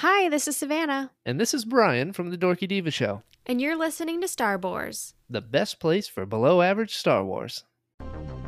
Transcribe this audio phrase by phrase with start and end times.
[0.00, 3.76] Hi, this is Savannah, And this is Brian from the Dorky Diva Show, and you're
[3.76, 5.14] listening to Star Wars.
[5.28, 7.64] the best place for below average Star Wars.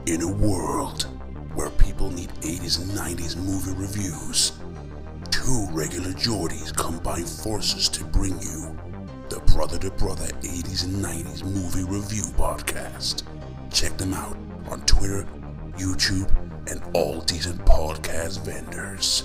[0.07, 1.03] In a world
[1.57, 4.53] where people need 80s and 90s movie reviews,
[5.33, 8.79] two regular Geordies combine forces to bring you
[9.29, 13.25] the Brother to Brother 80s and 90s movie review podcast.
[13.73, 14.37] Check them out
[14.69, 15.27] on Twitter,
[15.77, 16.31] YouTube,
[16.71, 19.25] and all decent podcast vendors.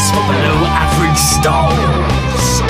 [0.00, 2.60] Place for below average Star Wars.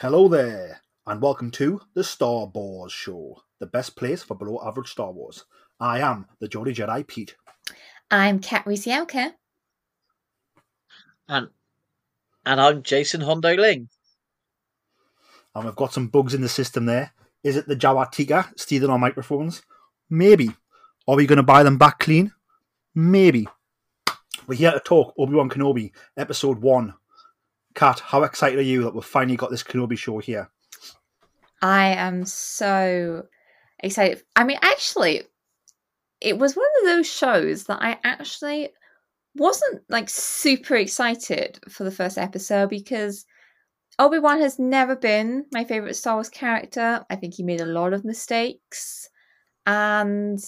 [0.00, 4.90] Hello there, and welcome to the Star Wars Show, the best place for below average
[4.90, 5.44] Star Wars.
[5.80, 7.36] I am the Jolly Jedi Pete.
[8.10, 9.34] I'm Kat Riesielka.
[11.28, 11.48] And
[12.46, 13.90] and I'm Jason Hondo Ling.
[15.54, 17.12] And we've got some bugs in the system there.
[17.44, 19.62] Is it the Jawatika stealing our microphones?
[20.08, 20.50] Maybe.
[21.06, 22.32] Are we going to buy them back clean?
[22.94, 23.46] Maybe.
[24.46, 26.94] We're here to talk Obi Wan Kenobi, Episode 1.
[27.74, 30.48] Kat, how excited are you that we've finally got this Kenobi show here?
[31.60, 33.26] I am so
[33.80, 34.22] excited.
[34.34, 35.24] I mean, actually,
[36.20, 38.70] it was one of those shows that I actually
[39.34, 43.24] wasn't like super excited for the first episode because
[43.98, 47.04] Obi Wan has never been my favorite Star Wars character.
[47.10, 49.08] I think he made a lot of mistakes.
[49.66, 50.38] And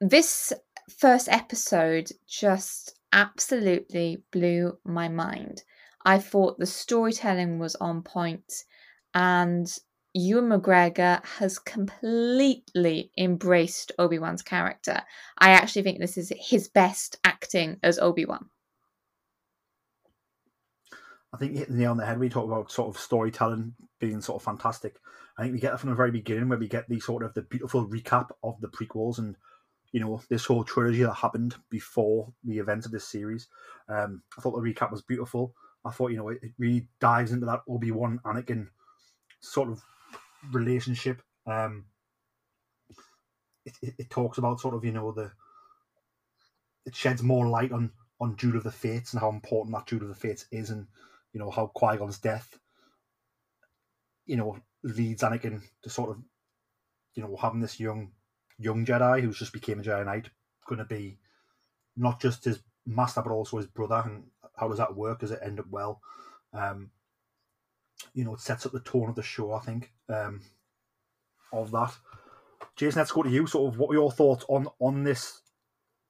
[0.00, 0.52] this
[0.98, 5.62] first episode just absolutely blew my mind.
[6.04, 8.64] I thought the storytelling was on point
[9.14, 9.72] and
[10.14, 15.00] Ewan McGregor has completely embraced Obi Wan's character.
[15.38, 18.50] I actually think this is his best acting as Obi Wan.
[21.32, 22.18] I think hitting the nail on the head.
[22.18, 24.96] We talk about sort of storytelling being sort of fantastic.
[25.38, 27.32] I think we get that from the very beginning, where we get the sort of
[27.32, 29.34] the beautiful recap of the prequels and
[29.92, 33.48] you know this whole trilogy that happened before the events of this series.
[33.88, 35.54] Um, I thought the recap was beautiful.
[35.86, 38.68] I thought you know it, it really dives into that Obi Wan Anakin
[39.40, 39.82] sort of
[40.50, 41.22] relationship.
[41.46, 41.84] Um,
[43.64, 45.30] it, it, it talks about sort of you know the
[46.84, 50.02] it sheds more light on on Duel of the Fates and how important that Duel
[50.02, 50.86] of the Fates is, and
[51.32, 52.58] you know how Qui Gon's death,
[54.26, 56.18] you know, leads Anakin to sort of,
[57.14, 58.12] you know, having this young
[58.58, 60.30] young Jedi who's just became a Jedi Knight
[60.66, 61.18] going to be
[61.96, 64.24] not just his master but also his brother, and
[64.56, 65.20] how does that work?
[65.20, 66.00] Does it end up well?
[66.52, 66.90] Um,
[68.14, 69.52] you know, it sets up the tone of the show.
[69.52, 70.40] I think um,
[71.52, 71.94] of that.
[72.76, 73.46] Jason, let's go to you.
[73.46, 75.42] Sort of, what were your thoughts on on this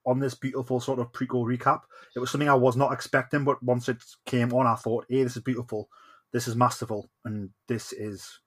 [0.05, 1.83] on this beautiful sort of prequel recap.
[2.15, 5.23] It was something I was not expecting, but once it came on, I thought, "Hey,
[5.23, 5.89] this is beautiful,
[6.33, 8.41] this is masterful, and this is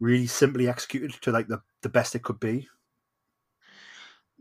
[0.00, 2.68] really simply executed to like the the best it could be."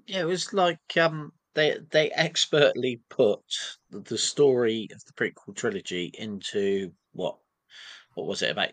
[0.06, 3.42] Yeah, it was like um they they expertly put
[3.90, 7.38] the- the story of the prequel trilogy into what
[8.16, 8.72] what was it about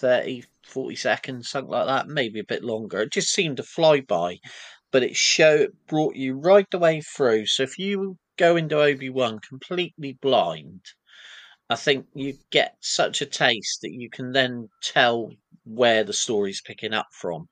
[0.00, 3.00] 30 40 seconds something like that maybe a bit longer.
[3.02, 4.38] It just seemed to fly by
[4.92, 7.46] but it showed brought you right the way through.
[7.46, 10.80] So if you go into obi-wan completely blind
[11.70, 15.30] i think you get such a taste that you can then tell
[15.64, 17.46] where the story's picking up from.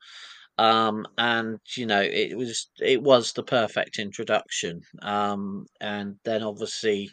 [0.57, 4.81] Um and you know it was it was the perfect introduction.
[5.01, 7.11] Um and then obviously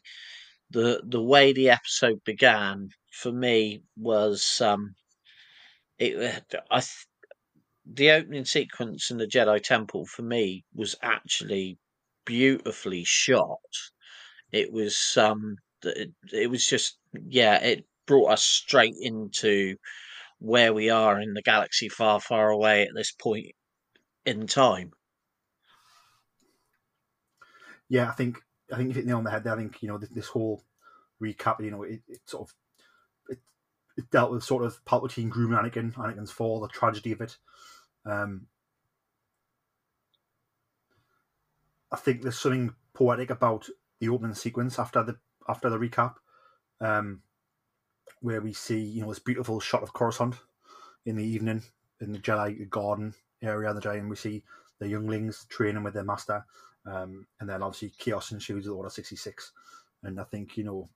[0.71, 4.95] the the way the episode began for me was um
[5.99, 7.07] it uh, i th-
[7.87, 11.79] the opening sequence in the jedi temple for me was actually
[12.27, 13.75] beautifully shot
[14.53, 19.77] it was um it, it was just yeah it brought us straight into
[20.41, 23.47] where we are in the galaxy far far away at this point
[24.27, 24.93] in time
[27.89, 28.39] Yeah, I think
[28.73, 29.55] I think you hit the nail on the head there.
[29.55, 30.63] I think you know this, this whole
[31.23, 32.55] recap, you know, it, it sort of
[33.99, 37.37] it dealt with sort of Palpatine grooming Anakin, Anakin's fall, the tragedy of it.
[38.07, 38.47] Um,
[41.91, 43.69] I think there's something poetic about
[43.99, 45.17] the opening sequence after the
[45.49, 46.15] after the recap,
[46.81, 47.23] um,
[48.21, 50.37] where we see you know this beautiful shot of Coruscant
[51.05, 51.65] in the evening
[52.01, 54.45] in the Jedi garden area the Jedi, and we see
[54.79, 56.45] the younglings training with their master,
[56.87, 59.53] Um, and then obviously chaos ensues with Order sixty six,
[60.03, 60.89] and I think you know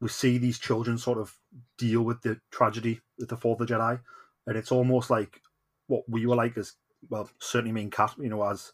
[0.00, 1.36] we see these children sort of
[1.78, 4.00] deal with the tragedy with the Fourth of the Jedi,
[4.46, 5.40] and it's almost like
[5.86, 6.74] what we were like as
[7.08, 8.72] well, certainly me and Kat, you know, as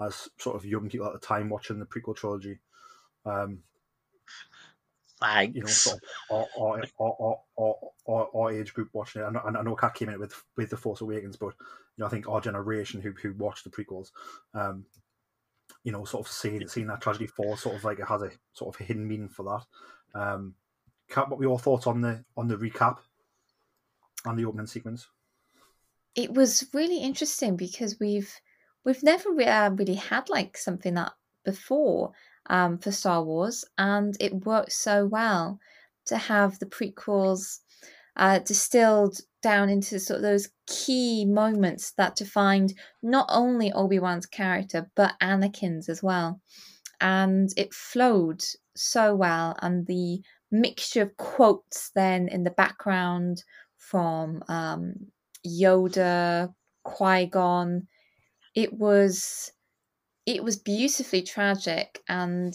[0.00, 2.58] as sort of young people at the time watching the prequel trilogy.
[3.24, 3.60] Um,
[5.20, 5.56] Thanks.
[5.56, 7.74] you know, sort of our, our, our, our,
[8.06, 9.24] our, our age group watching it.
[9.24, 11.54] I know, I know Kat came in with with the Force Awakens, but
[11.96, 14.10] you know, I think our generation who who watched the prequels,
[14.54, 14.84] um,
[15.84, 18.30] you know, sort of seeing seeing that tragedy fall, sort of like it has a
[18.52, 19.64] sort of hidden meaning for that.
[20.16, 20.54] Um,
[21.14, 22.98] what were your thoughts on the on the recap
[24.24, 25.06] and the opening sequence?
[26.14, 28.32] It was really interesting because we've
[28.84, 31.12] we've never uh, really had like something that
[31.44, 32.12] before
[32.48, 35.60] um, for Star Wars, and it worked so well
[36.06, 37.58] to have the prequels
[38.16, 42.72] uh, distilled down into sort of those key moments that defined
[43.02, 46.40] not only Obi Wan's character but Anakin's as well,
[47.00, 48.42] and it flowed
[48.78, 53.42] so well, and the mixture of quotes then in the background
[53.76, 54.94] from um,
[55.46, 56.52] Yoda,
[56.84, 57.86] Qui Gon.
[58.54, 59.52] It was
[60.24, 62.54] it was beautifully tragic and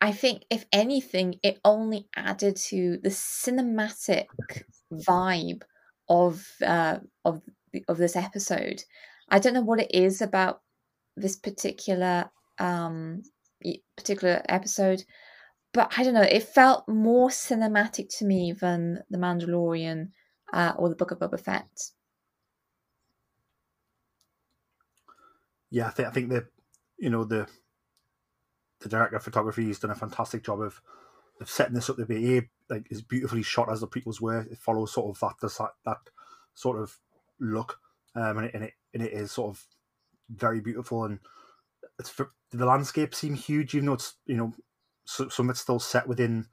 [0.00, 4.26] I think if anything it only added to the cinematic
[4.92, 5.62] vibe
[6.08, 7.42] of uh, of
[7.88, 8.82] of this episode.
[9.28, 10.62] I don't know what it is about
[11.16, 13.22] this particular um
[13.96, 15.04] particular episode
[15.72, 20.08] but I don't know it felt more cinematic to me than The Mandalorian
[20.52, 21.90] uh, or the Book of Boba Fett.
[25.70, 26.46] Yeah, I think I think the
[26.98, 27.48] you know the
[28.80, 30.80] the director of photography has done a fantastic job of
[31.40, 34.40] of setting this up to be a like as beautifully shot as the prequels were.
[34.40, 35.98] It follows sort of that that
[36.54, 36.98] sort of
[37.40, 37.78] look,
[38.14, 39.64] um, and it and it, and it is sort of
[40.28, 41.18] very beautiful and
[42.50, 44.52] the landscape seem huge even though it's you know
[45.04, 46.46] so, some it's still set within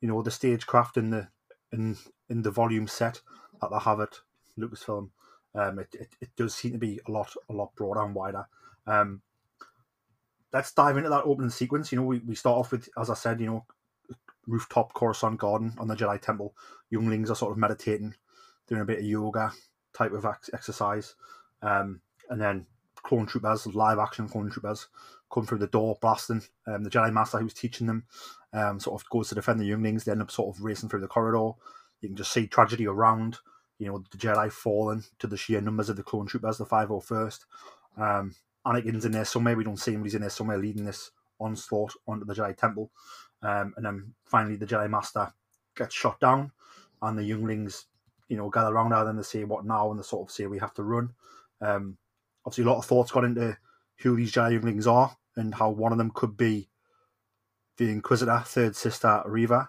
[0.00, 1.28] you know the stagecraft and the
[1.72, 1.96] in
[2.28, 3.20] in the volume set
[3.60, 4.20] that they have at
[4.58, 5.10] Lucasfilm.
[5.54, 8.46] Um, it, it, it does seem to be a lot a lot broader and wider.
[8.86, 9.22] Um,
[10.52, 11.92] let's dive into that opening sequence.
[11.92, 13.64] You know, we, we start off with, as I said, you know,
[14.46, 16.54] rooftop Coruscant garden on the Jedi Temple.
[16.88, 18.14] Younglings are sort of meditating,
[18.68, 19.52] doing a bit of yoga
[19.92, 21.14] type of exercise.
[21.62, 22.66] Um, and then
[23.02, 24.88] clone troopers, live action clone troopers,
[25.32, 26.42] come through the door blasting.
[26.66, 28.04] Um, the Jedi Master who's teaching them
[28.52, 30.04] um, sort of goes to defend the younglings.
[30.04, 31.52] They end up sort of racing through the corridor.
[32.00, 33.38] You can just see tragedy around.
[33.78, 37.40] You know, the Jedi falling to the sheer numbers of the clone troopers, the 501st.
[37.96, 38.34] Um,
[38.66, 39.56] Anakin's in there somewhere.
[39.56, 42.56] We don't see him, but he's in there somewhere leading this onslaught onto the Jedi
[42.56, 42.90] Temple.
[43.42, 45.32] Um, and then finally, the Jedi Master
[45.76, 46.52] gets shot down,
[47.00, 47.86] and the younglings,
[48.28, 49.90] you know, gather around her and they say, What now?
[49.90, 51.14] And they sort of say, We have to run.
[51.62, 51.96] Um,
[52.44, 53.56] obviously, a lot of thoughts got into
[53.98, 56.68] who these younglings are and how one of them could be
[57.76, 59.68] the Inquisitor, third sister, Riva.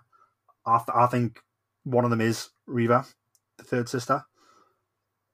[0.66, 1.40] I, th- I think
[1.84, 3.06] one of them is Riva,
[3.58, 4.24] the third sister.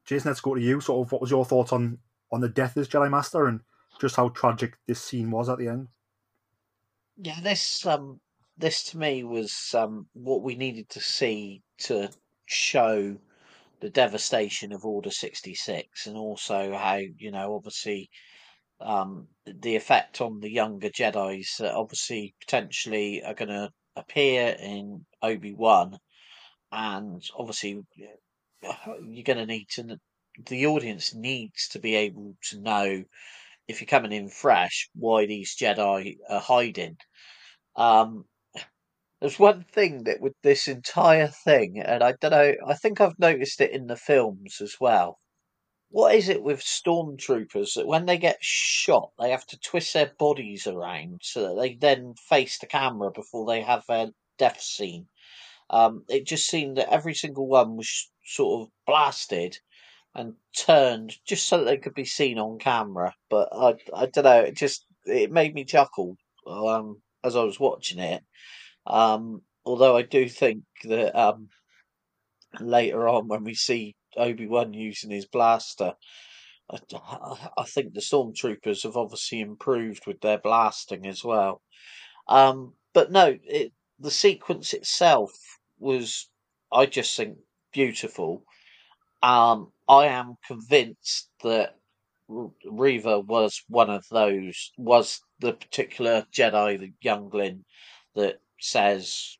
[0.05, 0.79] Jason, let's go to you.
[0.79, 1.99] Sort of, what was your thoughts on
[2.31, 3.61] on the death of this Jedi Master and
[3.99, 5.87] just how tragic this scene was at the end?
[7.17, 8.19] Yeah, this um
[8.57, 12.09] this to me was um what we needed to see to
[12.45, 13.17] show
[13.79, 18.09] the devastation of Order sixty six and also how, you know, obviously
[18.79, 25.53] um the effect on the younger Jedi's that obviously potentially are gonna appear in Obi
[25.53, 25.97] Wan
[26.71, 27.83] and obviously
[28.61, 29.97] you're gonna need to
[30.45, 33.03] the audience needs to be able to know
[33.67, 36.97] if you're coming in fresh why these Jedi are hiding.
[37.75, 38.25] Um,
[39.19, 43.19] there's one thing that with this entire thing, and I don't know, I think I've
[43.19, 45.19] noticed it in the films as well.
[45.89, 50.11] What is it with stormtroopers that when they get shot, they have to twist their
[50.19, 54.07] bodies around so that they then face the camera before they have their
[54.37, 55.07] death scene?
[55.69, 59.57] Um, it just seemed that every single one was sort of blasted
[60.13, 63.15] and turned just so that they could be seen on camera.
[63.29, 64.41] But I, I don't know.
[64.41, 68.23] It just it made me chuckle um, as I was watching it.
[68.87, 71.49] Um, although I do think that um,
[72.59, 75.93] later on when we see Obi Wan using his blaster,
[76.71, 81.61] I, I think the stormtroopers have obviously improved with their blasting as well.
[82.27, 85.31] Um, but no, it, the sequence itself
[85.79, 86.29] was,
[86.71, 87.37] I just think,
[87.73, 88.43] beautiful.
[89.21, 91.75] Um, I am convinced that
[92.27, 97.63] Reva was one of those, was the particular Jedi, the youngling,
[98.15, 99.37] that says,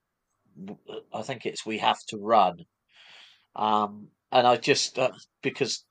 [1.14, 2.66] I think it's we have to run.
[3.56, 5.86] Um, and I just, uh, because,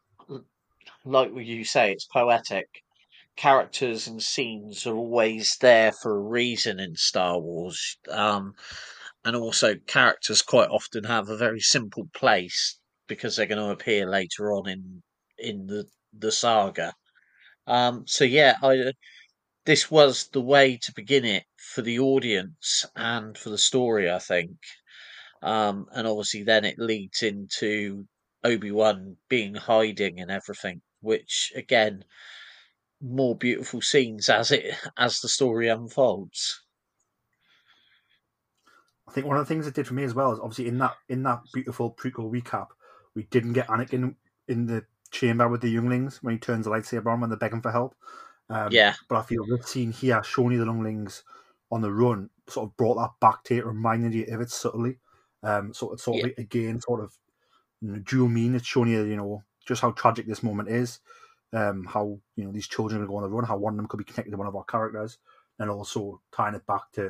[1.05, 2.69] like you say, it's poetic.
[3.37, 7.99] characters and scenes are always there for a reason in Star Wars.
[8.11, 8.55] Um,
[9.25, 12.79] and also, characters quite often have a very simple place
[13.09, 15.03] because they're going to appear later on in
[15.39, 15.87] in the
[16.19, 16.95] the saga.
[17.67, 18.93] Um, so yeah, I
[19.67, 24.21] this was the way to begin it for the audience and for the story, I
[24.21, 24.57] think.
[25.43, 28.07] Um, and obviously, then it leads into
[28.45, 32.05] Obi Wan being hiding and everything, which again,
[33.03, 36.63] more beautiful scenes as it as the story unfolds.
[39.09, 40.79] I think one of the things it did for me as well is obviously in
[40.79, 42.69] that in that beautiful prequel recap,
[43.15, 44.15] we didn't get Anakin
[44.49, 47.63] in the chamber with the younglings when he turns the lightsaber on when they're begging
[47.63, 47.95] for help.
[48.49, 48.95] Um, Yeah.
[49.09, 51.23] But I feel this scene here, showing you the younglings
[51.71, 54.99] on the run, sort of brought that back to it, reminded you of it subtly.
[55.43, 57.17] Um, so it's sort of like, again, sort of
[57.81, 58.55] you know, dual mean.
[58.55, 61.01] It's showing you, you know, just how tragic this moment is.
[61.53, 63.87] Um, how you know these children are going on the run, how one of them
[63.87, 65.19] could be connected to one of our characters,
[65.59, 67.03] and also tying it back to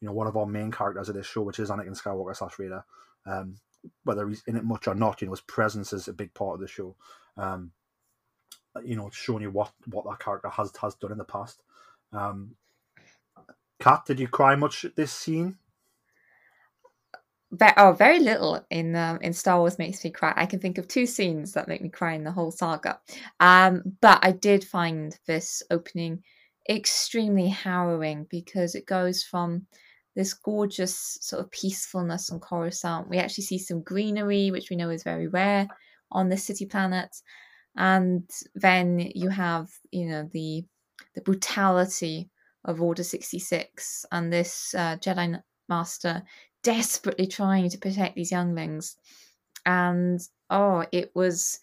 [0.00, 2.54] you know one of our main characters of this show, which is Anakin Skywalker slash
[2.56, 2.84] Vader.
[3.26, 3.56] Um,
[4.04, 6.54] whether he's in it much or not, you know his presence is a big part
[6.54, 6.94] of the show.
[7.36, 7.72] Um,
[8.84, 11.62] you know, showing you what what that character has has done in the past.
[12.12, 12.54] Um,
[13.80, 15.56] Kat, did you cry much at this scene?
[17.78, 20.34] Oh, very little in um, in Star Wars makes me cry.
[20.36, 23.00] I can think of two scenes that make me cry in the whole saga.
[23.40, 26.22] Um, but I did find this opening
[26.68, 29.66] extremely harrowing because it goes from
[30.14, 33.08] this gorgeous sort of peacefulness on Coruscant.
[33.08, 35.68] We actually see some greenery, which we know is very rare
[36.10, 37.22] on this city planet,
[37.78, 40.64] and then you have you know the
[41.14, 42.28] the brutality
[42.64, 46.22] of Order sixty six and this uh, Jedi Master
[46.62, 48.96] desperately trying to protect these younglings.
[49.64, 50.20] And
[50.50, 51.60] oh, it was,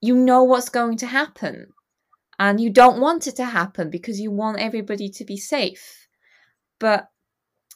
[0.00, 1.68] you know what's going to happen.
[2.38, 6.08] And you don't want it to happen because you want everybody to be safe.
[6.80, 7.08] But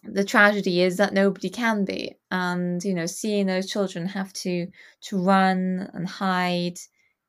[0.02, 2.16] the tragedy is that nobody can be.
[2.30, 4.66] And, you know, seeing those children have to
[5.02, 6.78] to run and hide,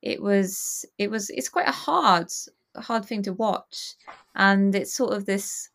[0.02, 2.28] it was it was it's quite a hard
[2.76, 3.94] hard thing to watch.
[4.34, 5.68] And it's sort of this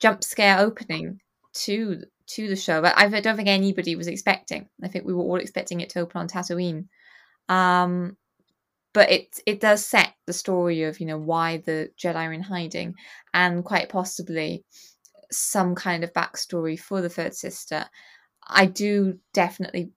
[0.00, 1.20] jump scare opening
[1.52, 4.68] to to the show, but I don't think anybody was expecting.
[4.82, 6.86] I think we were all expecting it to open on Tatooine.
[7.48, 8.16] Um,
[8.92, 12.42] but it it does set the story of you know why the Jedi are in
[12.42, 12.94] hiding,
[13.34, 14.64] and quite possibly
[15.30, 17.86] some kind of backstory for the third sister.
[18.48, 19.90] I do definitely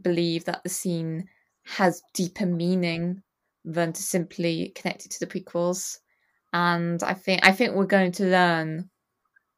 [0.00, 1.28] believe that the scene
[1.70, 3.22] has deeper meaning
[3.64, 5.98] than to simply connect it to the prequels,
[6.52, 8.90] and I think I think we're going to learn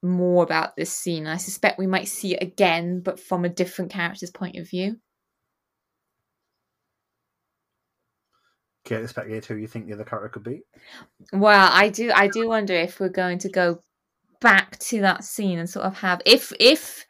[0.02, 1.26] more about this scene.
[1.26, 4.96] I suspect we might see it again, but from a different character's point of view.
[8.84, 10.62] Care to speculate who you think the other character could be?
[11.32, 13.80] Well, I do I do wonder if we're going to go
[14.40, 17.06] back to that scene and sort of have if if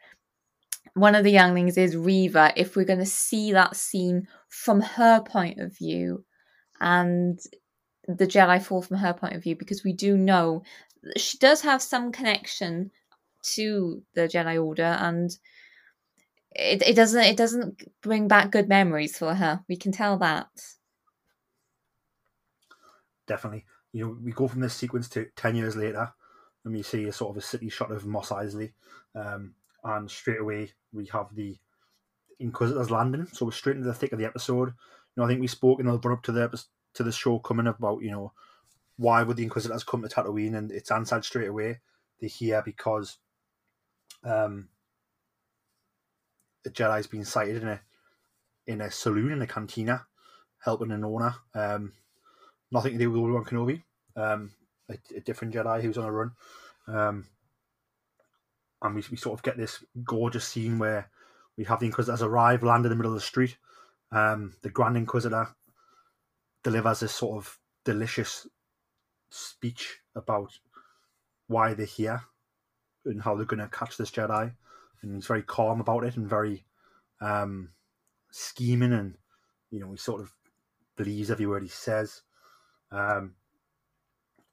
[0.93, 5.19] one of the younglings is Reva, if we're going to see that scene from her
[5.19, 6.23] point of view
[6.79, 7.39] and
[8.07, 10.63] the Jedi fall from her point of view, because we do know
[11.17, 12.91] she does have some connection
[13.55, 15.31] to the Jedi Order, and
[16.51, 19.61] it, it doesn't it doesn't bring back good memories for her.
[19.67, 20.47] We can tell that.
[23.25, 23.65] Definitely.
[23.91, 26.13] You know, we go from this sequence to ten years later,
[26.63, 28.73] and we see a sort of a city shot of Mos Eisley,
[29.15, 31.57] um, and straight away we have the
[32.43, 33.27] Inquisitors landing.
[33.31, 34.69] So we're straight into the thick of the episode.
[34.69, 34.73] You
[35.17, 36.63] know, I think we spoke in the run up to the
[36.95, 38.33] to the show coming about you know
[38.97, 40.55] why would the Inquisitors come to Tatooine?
[40.55, 41.79] And it's answered straight away.
[42.19, 43.17] They're here because
[44.23, 44.69] um,
[46.65, 47.81] a Jedi's been sighted in a
[48.65, 50.05] in a saloon in a cantina,
[50.59, 51.35] helping an owner.
[51.53, 51.93] Um,
[52.71, 53.81] nothing to do with Obi Wan Kenobi.
[54.15, 54.51] Um,
[54.89, 56.31] a, a, different Jedi who's on a run.
[56.87, 57.25] Um,
[58.81, 61.09] and we, we sort of get this gorgeous scene where
[61.57, 63.57] we have the Inquisitors arrive, land in the middle of the street.
[64.11, 65.49] Um, the Grand Inquisitor
[66.63, 68.47] delivers this sort of delicious
[69.29, 70.51] speech about
[71.47, 72.21] why they're here
[73.05, 74.53] and how they're going to catch this Jedi.
[75.01, 76.65] And he's very calm about it and very
[77.19, 77.69] um,
[78.31, 79.15] scheming, and
[79.69, 80.33] you know he sort of
[80.95, 82.21] believes every word he says.
[82.91, 83.35] Um,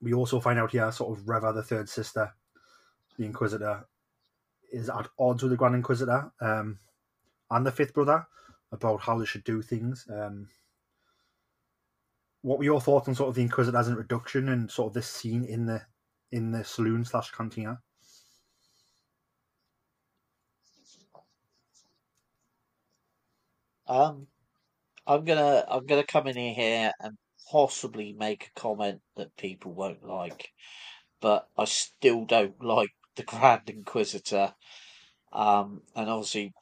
[0.03, 2.33] we also find out here, sort of Reva, the third sister,
[3.19, 3.87] the Inquisitor,
[4.73, 6.79] is at odds with the Grand Inquisitor um,
[7.51, 8.27] and the fifth brother
[8.73, 10.07] about how they should do things.
[10.13, 10.49] Um,
[12.43, 15.45] what were your thoughts on sort of the Inquisitor's introduction and sort of this scene
[15.45, 15.83] in the
[16.33, 17.81] in the saloon slash cantina?
[23.87, 24.29] Um,
[25.07, 27.17] I'm gonna I'm gonna come in here and
[27.51, 30.51] possibly make a comment that people won't like,
[31.21, 34.55] but I still don't like the Grand Inquisitor.
[35.33, 36.53] Um, and obviously,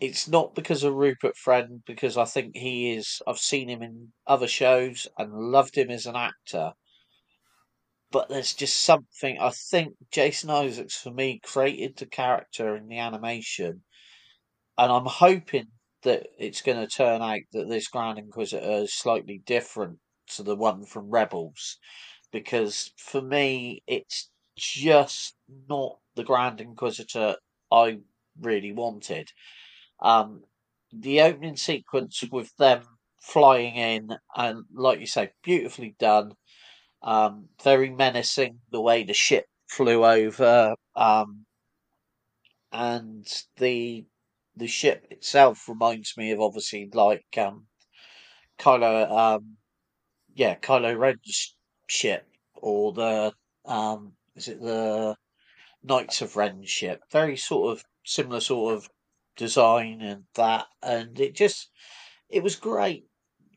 [0.00, 3.20] it's not because of Rupert Friend, because I think he is.
[3.26, 6.72] I've seen him in other shows and loved him as an actor.
[8.10, 9.38] But there's just something.
[9.38, 13.82] I think Jason Isaacs, for me, created the character in the animation.
[14.78, 15.66] And I'm hoping
[16.02, 19.98] that it's going to turn out that this Grand Inquisitor is slightly different
[20.34, 21.76] to the one from Rebels.
[22.32, 25.36] Because for me, it's just
[25.68, 27.36] not the Grand Inquisitor
[27.70, 27.98] I
[28.40, 29.30] really wanted.
[30.02, 30.42] Um,
[30.92, 32.82] the opening sequence with them
[33.20, 36.32] flying in, and like you say, beautifully done.
[37.02, 41.46] Um, very menacing the way the ship flew over, um,
[42.72, 43.26] and
[43.56, 44.04] the
[44.56, 47.66] the ship itself reminds me of obviously like um,
[48.58, 49.56] Kylo, um,
[50.34, 53.32] yeah, Kylo Ren's ship or the
[53.64, 55.16] um, is it the
[55.82, 57.02] Knights of Ren ship?
[57.10, 58.88] Very sort of similar sort of
[59.36, 61.70] design and that, and it just
[62.30, 63.06] it was great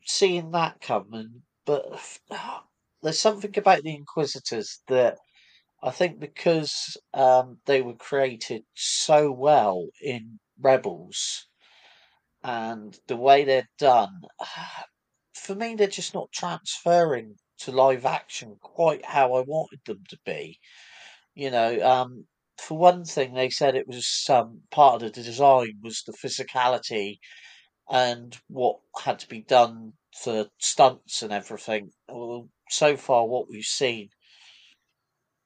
[0.06, 1.42] seeing that coming.
[1.66, 2.18] But
[3.02, 5.18] there's something about the Inquisitors that
[5.82, 11.48] I think because um, they were created so well in Rebels
[12.44, 14.22] and the way they're done,
[15.34, 20.18] for me, they're just not transferring to live action quite how I wanted them to
[20.24, 20.58] be.
[21.34, 22.26] You know, um,
[22.58, 27.18] for one thing, they said it was um, part of the design was the physicality
[27.90, 29.92] and what had to be done
[30.22, 31.90] for stunts and everything.
[32.08, 34.10] Well, so far, what we've seen,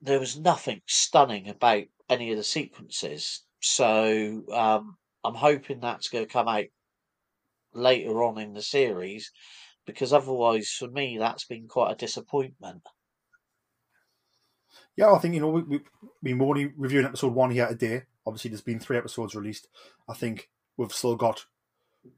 [0.01, 3.45] there was nothing stunning about any of the sequences.
[3.61, 6.67] So um, I'm hoping that's going to come out
[7.73, 9.33] later on in the series
[9.87, 12.83] because otherwise, for me, that's been quite a disappointment.
[14.99, 15.81] Yeah, I think you know we,
[16.23, 18.03] we we're only reviewing episode one here today.
[18.27, 19.69] Obviously, there's been three episodes released.
[20.09, 21.47] I think we've still got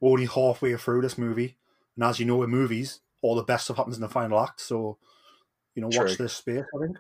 [0.01, 1.59] we're only halfway through this movie,
[1.95, 4.63] and as you know, in movies, all the best stuff happens in the final act.
[4.63, 4.97] So,
[5.75, 6.07] you know, True.
[6.07, 6.65] watch this space.
[6.75, 6.97] I think.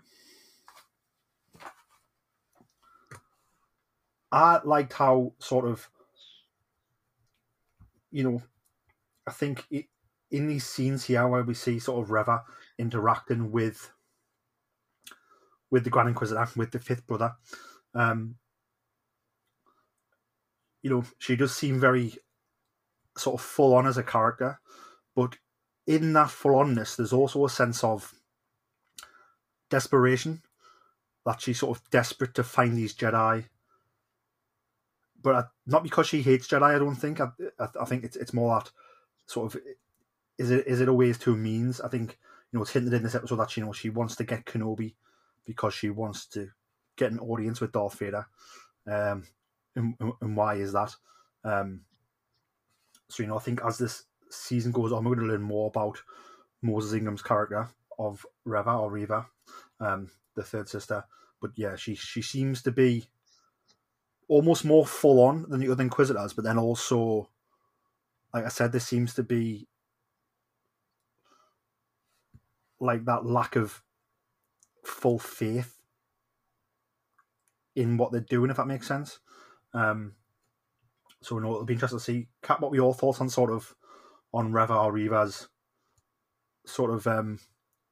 [4.30, 5.88] I liked how sort of,
[8.12, 8.42] you know,
[9.26, 9.86] I think it,
[10.30, 12.42] in these scenes here where we see sort of Reva
[12.78, 13.90] interacting with
[15.70, 17.34] with the Grand Inquisitor, with the fifth brother,
[17.94, 18.36] um,
[20.82, 22.14] you know, she does seem very
[23.16, 24.60] sort of full on as a character,
[25.14, 25.36] but
[25.86, 28.14] in that full onness, there's also a sense of
[29.68, 30.42] desperation
[31.26, 33.44] that she's sort of desperate to find these Jedi.
[35.22, 37.20] But not because she hates Jedi, I don't think.
[37.20, 37.28] I,
[37.58, 38.70] I, I think it's it's more that
[39.26, 39.60] sort of
[40.38, 41.80] is it is it a ways to a means?
[41.80, 42.18] I think
[42.50, 44.94] you know it's hinted in this episode that you know she wants to get Kenobi
[45.44, 46.48] because she wants to
[46.96, 48.26] get an audience with Darth Vader.
[48.86, 49.24] Um,
[49.74, 50.94] and, and why is that?
[51.44, 51.82] Um,
[53.08, 55.68] so you know, I think as this season goes on, we're going to learn more
[55.68, 56.00] about
[56.62, 59.26] Moses Ingram's character of Reva or Reva,
[59.80, 61.04] um, the third sister.
[61.40, 63.06] But yeah, she she seems to be
[64.28, 67.28] almost more full on than the other Inquisitors, but then also,
[68.32, 69.66] like I said, there seems to be
[72.78, 73.82] like that lack of
[74.84, 75.76] full faith
[77.76, 79.18] in what they're doing, if that makes sense.
[79.74, 80.12] Um,
[81.22, 83.74] so know, it'll be interesting to see, what were your thoughts on sort of
[84.32, 85.48] on Reva or Reva's
[86.66, 87.38] sort of um,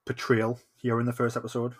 [0.07, 1.75] portrayal here in the first episode?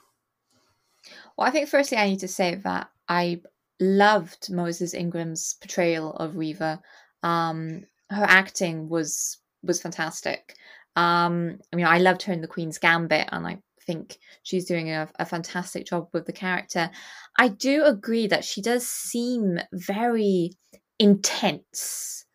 [1.37, 3.41] Well, I think firstly I need to say that I
[3.81, 6.81] loved Moses Ingram's portrayal of Reva.
[7.23, 10.55] Um, her acting was was fantastic.
[10.97, 14.91] Um, I mean, I loved her in The Queen's Gambit, and I think she's doing
[14.91, 16.91] a, a fantastic job with the character.
[17.39, 20.51] I do agree that she does seem very
[20.99, 22.27] intense,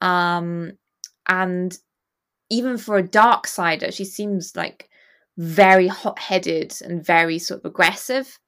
[0.00, 0.72] um,
[1.26, 1.76] and
[2.50, 4.88] even for a dark sider, she seems like
[5.38, 8.38] very hot-headed and very sort of aggressive.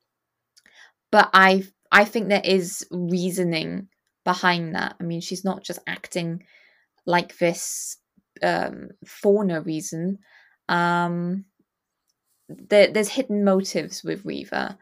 [1.10, 3.88] But I I think there is reasoning
[4.24, 4.96] behind that.
[5.00, 6.44] I mean, she's not just acting
[7.06, 7.96] like this
[8.42, 10.18] um, for no reason.
[10.68, 11.46] Um,
[12.68, 14.78] there, there's hidden motives with Reva,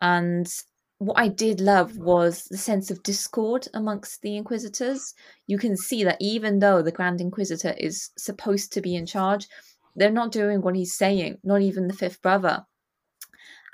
[0.00, 0.50] and
[0.98, 5.14] what I did love was the sense of discord amongst the Inquisitors.
[5.46, 9.48] You can see that even though the Grand Inquisitor is supposed to be in charge,
[9.96, 12.66] they're not doing what he's saying, not even the fifth brother.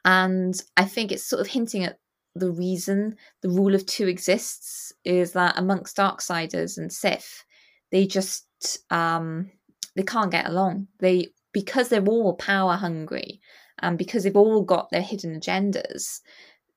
[0.04, 1.98] And I think it's sort of hinting at
[2.36, 7.44] the reason the rule of two exists is that amongst Darksiders and Sith,
[7.90, 8.46] they just
[8.90, 9.50] um,
[9.96, 10.86] they can't get along.
[11.00, 13.40] They because they're all power hungry
[13.78, 16.20] and because they've all got their hidden agendas,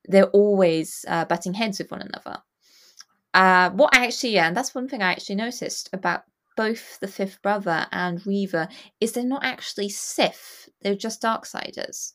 [0.05, 2.41] they're always uh, butting heads with one another.
[3.33, 6.21] Uh, what I actually, yeah, and that's one thing I actually noticed about
[6.55, 8.69] both the fifth brother and Reva
[9.01, 12.13] is they're not actually Sith; they're just Darksiders.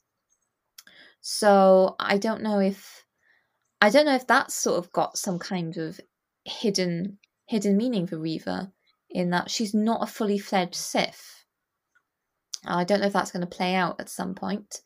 [1.20, 3.05] So I don't know if
[3.83, 6.00] I don't know if that's sort of got some kind of
[6.46, 8.72] hidden hidden meaning for Reva
[9.11, 11.43] in that she's not a fully fledged Sith.
[12.66, 14.81] I don't know if that's going to play out at some point,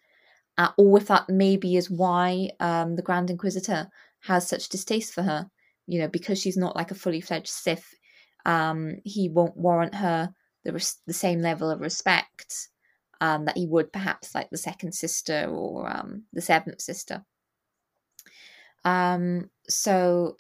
[0.57, 3.89] uh, or if that maybe is why um, the Grand Inquisitor
[4.21, 5.51] has such distaste for her.
[5.87, 7.95] You know, because she's not like a fully fledged Sith,
[8.45, 12.69] um, he won't warrant her the res- the same level of respect
[13.21, 17.25] um, that he would perhaps like the second sister or um, the seventh sister.
[18.85, 20.37] Um, so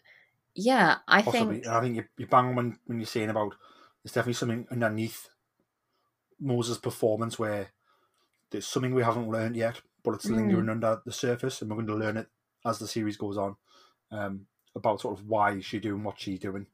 [0.54, 1.60] yeah, I Possibly.
[1.60, 3.54] think I think you, you bang when, when you're saying about
[4.02, 5.28] there's definitely something underneath
[6.40, 7.72] Moses' performance where
[8.50, 10.36] there's something we haven't learned yet, but it's Mm.
[10.36, 12.28] lingering under the surface, and we're going to learn it
[12.64, 13.56] as the series goes on
[14.10, 16.66] um, about sort of why is she doing what she's doing,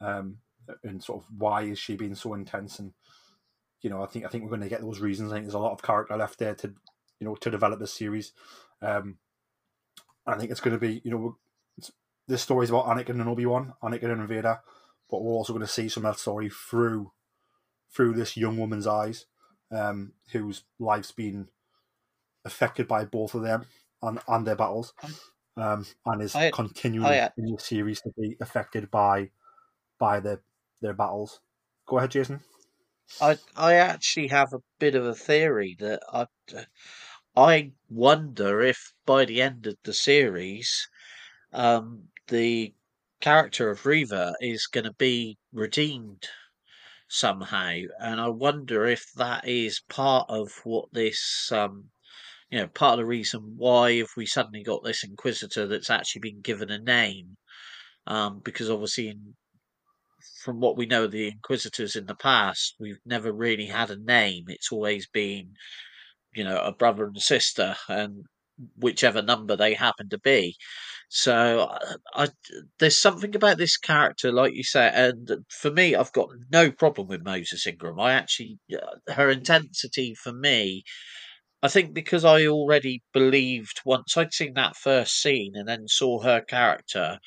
[0.00, 0.38] um,
[0.82, 2.92] and sort of why is she being so intense, and
[3.82, 5.30] you know, I think I think we're going to get those reasons.
[5.30, 6.74] I think there's a lot of character left there to
[7.20, 8.32] you know to develop this series.
[8.82, 9.18] Um,
[10.26, 11.36] I think it's going to be you know
[11.78, 11.92] it's,
[12.26, 14.60] this story's about Anakin and Obi Wan, Anakin and Vader,
[15.10, 17.12] but we're also going to see some of that story through
[17.90, 19.26] through this young woman's eyes,
[19.70, 21.48] um, whose life's been
[22.44, 23.66] affected by both of them
[24.02, 24.94] and, and their battles,
[25.56, 29.30] um, and is I- continuing I- in the series to be affected by
[29.98, 30.42] by their
[30.82, 31.40] their battles.
[31.86, 32.40] Go ahead, Jason.
[33.20, 36.26] I I actually have a bit of a theory that I
[37.36, 40.88] I wonder if by the end of the series,
[41.52, 42.74] um, the
[43.20, 46.28] character of Reva is going to be redeemed
[47.08, 51.90] somehow, and I wonder if that is part of what this um.
[52.50, 56.20] You know, part of the reason why if we suddenly got this Inquisitor that's actually
[56.20, 57.36] been given a name,
[58.06, 59.34] um, because obviously in
[60.44, 64.44] from what we know the Inquisitors in the past, we've never really had a name.
[64.48, 65.54] It's always been,
[66.34, 68.24] you know, a brother and sister, and
[68.76, 70.56] whichever number they happen to be.
[71.08, 71.68] So
[72.14, 72.28] I,
[72.78, 77.08] there's something about this character, like you say, and for me, I've got no problem
[77.08, 78.00] with Moses Ingram.
[78.00, 80.82] I actually, uh, her intensity for me.
[81.62, 86.20] I think because I already believed once I'd seen that first scene and then saw
[86.22, 87.18] her character,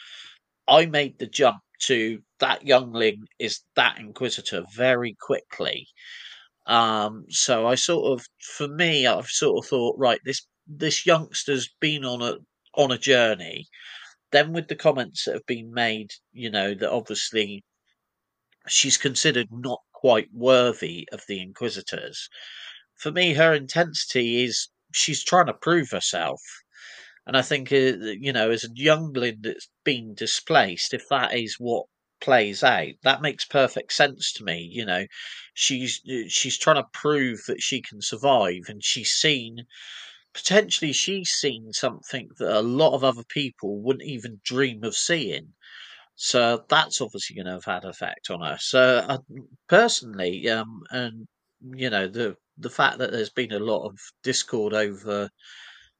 [0.67, 5.87] I made the jump to that youngling is that inquisitor very quickly.
[6.67, 11.69] Um, so I sort of, for me, I've sort of thought, right, this this youngster's
[11.79, 12.35] been on a
[12.79, 13.67] on a journey.
[14.31, 17.63] Then with the comments that have been made, you know, that obviously
[18.67, 22.29] she's considered not quite worthy of the inquisitors.
[22.95, 26.41] For me, her intensity is she's trying to prove herself.
[27.27, 31.57] And I think, uh, you know, as a youngling that's been displaced, if that is
[31.59, 31.85] what
[32.21, 34.69] plays out, that makes perfect sense to me.
[34.71, 35.05] You know,
[35.53, 39.65] she's uh, she's trying to prove that she can survive, and she's seen
[40.33, 45.53] potentially she's seen something that a lot of other people wouldn't even dream of seeing.
[46.15, 48.57] So that's obviously going to have had effect on her.
[48.59, 49.19] So uh,
[49.67, 51.27] personally, um, and
[51.61, 55.29] you know the the fact that there's been a lot of discord over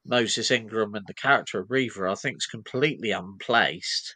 [0.05, 4.15] Moses Ingram and the character of Reva, I think is completely unplaced.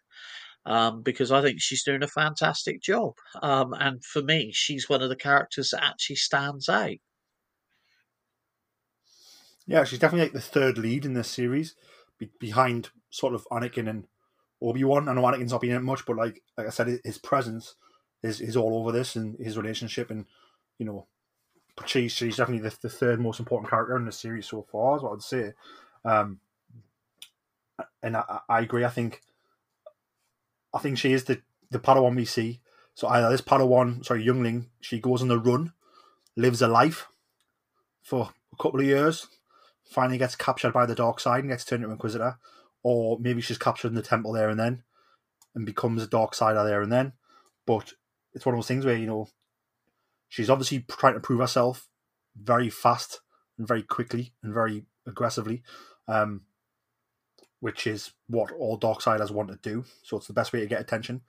[0.66, 3.14] Um, because I think she's doing a fantastic job.
[3.42, 6.96] Um, and for me, she's one of the characters that actually stands out.
[9.66, 11.76] Yeah, she's definitely like the third lead in this series,
[12.20, 14.08] be- behind sort of Anakin and
[14.62, 15.08] Obi Wan.
[15.08, 17.76] I know Anakin's not been in it much, but like like I said, his presence
[18.22, 20.26] is, is all over this and his relationship, and
[20.78, 21.08] you know,
[21.86, 24.98] she's she's definitely the, the third most important character in the series so far.
[24.98, 25.54] Is what I'd say.
[26.04, 26.40] Um,
[28.02, 28.84] and I, I agree.
[28.86, 29.22] I think
[30.74, 32.60] I think she is the the Padawan we see.
[32.96, 35.74] So either this Padawan, sorry, youngling, she goes on the run,
[36.36, 37.08] lives a life
[38.04, 39.28] for a couple of years,
[39.94, 42.38] finally gets captured by the dark side and gets turned into Inquisitor,
[42.82, 44.84] or maybe she's captured in the temple there and then,
[45.56, 47.14] and becomes a dark sider there and then.
[47.66, 47.94] But
[48.34, 49.28] it's one of those things where you know
[50.28, 51.88] she's obviously trying to prove herself
[52.36, 53.22] very fast
[53.58, 55.64] and very quickly and very aggressively,
[56.08, 56.42] um,
[57.60, 59.86] which is what all dark Darksiders want to do.
[60.04, 61.22] So it's the best way to get attention.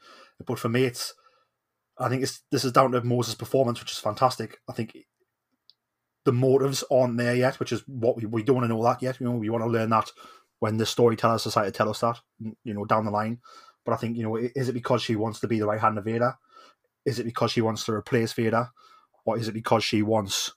[0.45, 1.15] But for me, it's
[1.99, 4.59] I think it's this is down to Moses' performance, which is fantastic.
[4.69, 4.97] I think
[6.25, 9.03] the motives aren't there yet, which is what we, we don't want to know that
[9.03, 9.21] yet.
[9.21, 10.11] You know, we want to learn that
[10.61, 12.19] when the storytellers decide to tell us that,
[12.65, 13.41] you know, down the line.
[13.85, 15.99] But I think, you know, is it because she wants to be the right hand
[15.99, 16.35] of Vader?
[17.05, 18.71] Is it because she wants to replace Vader?
[19.27, 20.53] Or is it because she wants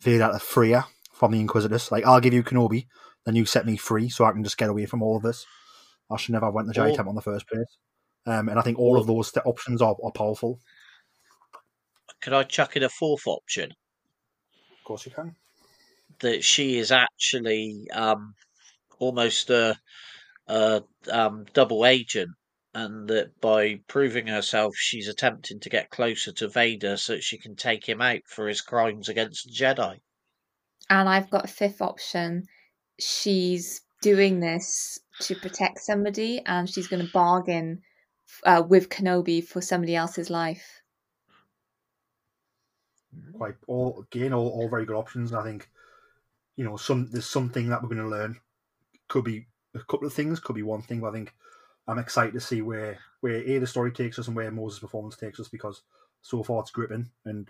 [0.00, 1.90] Vader to free her from the Inquisitors.
[1.90, 2.86] Like, I'll give you Kenobi,
[3.24, 5.46] then you set me free so I can just get away from all of this.
[6.10, 7.78] I should never have went to Jedi Or- Temple in the first place.
[8.26, 10.58] Um, and I think all of those th- options are, are powerful.
[12.22, 13.72] Could I chuck in a fourth option
[14.84, 15.34] Of course you can.
[16.20, 18.34] that she is actually um,
[18.98, 19.78] almost a,
[20.46, 22.32] a um, double agent,
[22.74, 27.38] and that by proving herself, she's attempting to get closer to Vader so that she
[27.38, 30.00] can take him out for his crimes against the Jedi.
[30.90, 32.42] And I've got a fifth option.
[33.00, 37.80] She's doing this to protect somebody, and she's going to bargain
[38.44, 40.82] uh, with Kenobi for somebody else's life.
[43.36, 45.32] Quite all again, all, all very good options.
[45.32, 45.68] And I think,
[46.56, 48.38] you know, some there's something that we're going to learn.
[49.08, 51.00] Could be a couple of things, could be one thing.
[51.00, 51.34] But I think
[51.86, 55.16] I'm excited to see where where a the story takes us and where Moses' performance
[55.16, 55.82] takes us because
[56.22, 57.48] so far it's gripping and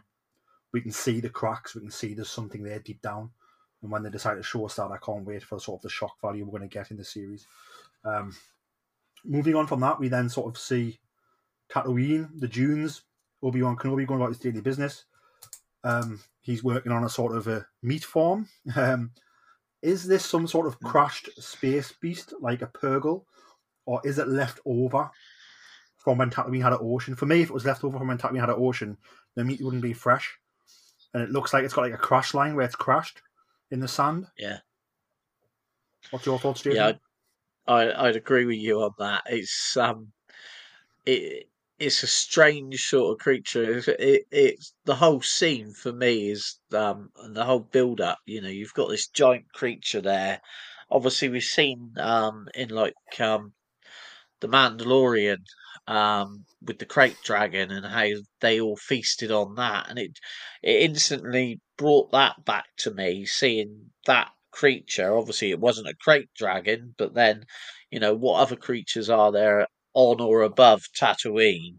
[0.72, 1.74] we can see the cracks.
[1.74, 3.30] We can see there's something there deep down.
[3.80, 5.88] And when they decide to show us that, I can't wait for sort of the
[5.88, 7.46] shock value we're going to get in the series.
[8.04, 8.34] Um,
[9.24, 10.98] moving on from that, we then sort of see
[11.70, 13.02] Tatooine, the Dunes,
[13.42, 15.04] Obi Wan Kenobi going about his daily business.
[15.84, 18.48] Um, he's working on a sort of a meat farm.
[18.74, 19.12] Um,
[19.82, 23.24] is this some sort of crashed space beast like a Purrgil,
[23.84, 25.10] or is it left over
[25.98, 27.14] from when Tatooine had an ocean?
[27.14, 28.96] For me, if it was left over from when Tatooine had an ocean,
[29.34, 30.38] the meat wouldn't be fresh,
[31.12, 33.20] and it looks like it's got like a crash line where it's crashed
[33.70, 34.26] in the sand.
[34.38, 34.58] Yeah.
[36.10, 36.76] What's your thoughts, Jason?
[36.76, 36.92] Yeah,
[37.66, 39.24] I'd, I'd agree with you on that.
[39.26, 40.12] It's um,
[41.04, 43.78] it it's a strange sort of creature.
[43.78, 48.18] It's, it, it's the whole scene for me is um and the whole build up.
[48.26, 50.40] You know, you've got this giant creature there.
[50.90, 53.52] Obviously, we've seen um in like um
[54.40, 55.38] the Mandalorian
[55.88, 58.08] um with the krayt dragon and how
[58.40, 60.18] they all feasted on that, and it
[60.62, 63.26] it instantly brought that back to me.
[63.26, 67.44] Seeing that creature, obviously it wasn't a krayt dragon, but then
[67.90, 71.76] you know what other creatures are there on or above Tatooine?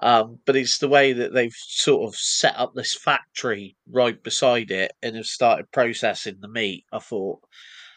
[0.00, 4.70] Um, but it's the way that they've sort of set up this factory right beside
[4.70, 6.84] it and have started processing the meat.
[6.92, 7.40] I thought,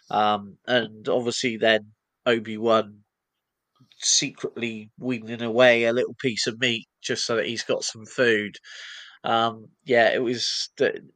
[0.10, 1.92] um, and obviously then
[2.26, 3.04] Obi Wan
[4.00, 8.58] secretly wheeling away a little piece of meat just so that he's got some food.
[9.24, 10.70] Um, yeah, it was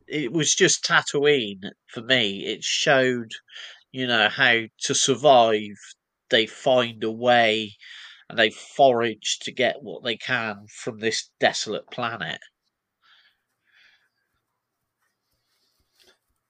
[0.08, 2.45] it was just Tatooine for me.
[2.45, 3.31] It showed,
[3.91, 5.77] you know, how to survive.
[6.29, 7.73] They find a way,
[8.30, 12.40] and they forage to get what they can from this desolate planet.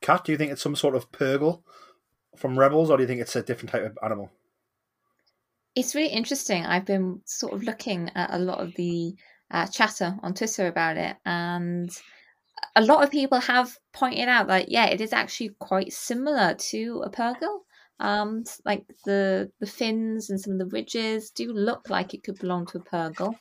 [0.02, 1.64] Kat, do you think it's some sort of Purrgil
[2.38, 4.32] from Rebels, or do you think it's a different type of animal?
[5.76, 6.66] It's really interesting.
[6.66, 9.16] I've been sort of looking at a lot of the
[9.52, 11.90] uh, chatter on Twitter about it, and
[12.76, 17.02] a lot of people have pointed out that yeah, it is actually quite similar to
[17.06, 17.62] a Purrgil.
[18.00, 22.40] Um, like the the fins and some of the ridges do look like it could
[22.40, 23.36] belong to a Purrgil.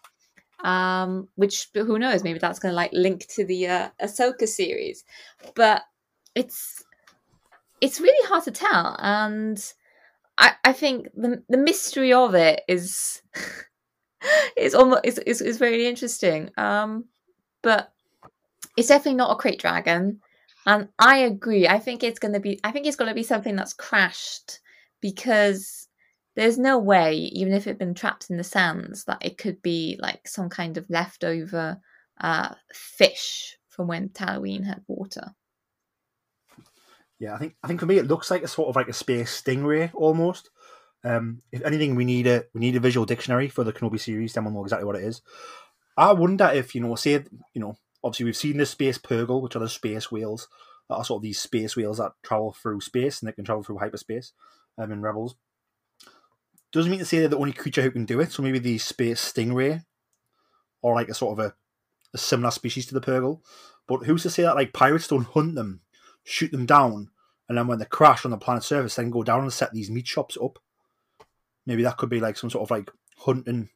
[0.62, 2.22] Um, which who knows?
[2.22, 5.04] Maybe that's going to like link to the uh, Ahsoka series,
[5.54, 5.82] but
[6.34, 6.84] it's
[7.80, 9.72] it's really hard to tell, and
[10.38, 13.22] I I think the the mystery of it is
[14.56, 16.50] is almost is, is is very interesting.
[16.56, 17.06] Um,
[17.62, 17.92] but
[18.76, 20.20] it's definitely not a krayt dragon,
[20.66, 21.68] and I agree.
[21.68, 22.60] I think it's gonna be.
[22.64, 24.60] I think it's gonna be something that's crashed
[25.00, 25.88] because
[26.36, 29.98] there's no way, even if it'd been trapped in the sands, that it could be
[30.00, 31.80] like some kind of leftover
[32.20, 35.34] uh, fish from when Tatooine had water.
[37.18, 38.92] Yeah, I think I think for me it looks like a sort of like a
[38.92, 40.50] space stingray almost.
[41.04, 44.32] Um, if anything, we need a we need a visual dictionary for the Kenobi series.
[44.32, 45.22] Then we'll know exactly what it is.
[45.96, 49.56] I wonder if you know, say you know, obviously we've seen the space purrgil, which
[49.56, 50.48] are the space whales
[50.88, 53.62] that are sort of these space whales that travel through space and they can travel
[53.62, 54.32] through hyperspace.
[54.76, 55.36] Um, in Rebels,
[56.72, 58.32] doesn't mean to say they're the only creature who can do it.
[58.32, 59.84] So maybe the space stingray,
[60.82, 61.54] or like a sort of a,
[62.12, 63.40] a similar species to the purrgil.
[63.86, 65.82] But who's to say that like pirates don't hunt them,
[66.24, 67.10] shoot them down,
[67.48, 69.90] and then when they crash on the planet's surface, then go down and set these
[69.90, 70.58] meat shops up.
[71.66, 73.70] Maybe that could be like some sort of like hunting,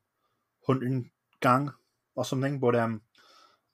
[0.66, 1.10] hunting
[1.40, 1.72] gang
[2.16, 2.58] or something.
[2.58, 3.02] But um,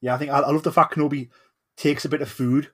[0.00, 1.30] yeah, I think I, I love the fact Kenobi
[1.76, 2.70] takes a bit of food,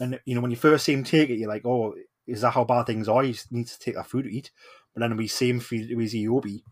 [0.00, 1.94] and you know when you first see him take it, you're like, oh,
[2.26, 3.22] is that how bad things are?
[3.22, 4.50] He needs to take that food to eat.
[4.94, 6.62] But then we see him feed it to eopie.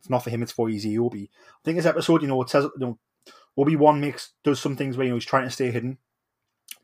[0.00, 1.28] It's not for him; it's for his eopie.
[1.28, 2.98] I think this episode, you know, it says you know,
[3.56, 5.98] Obi Wan makes does some things where you know he's trying to stay hidden,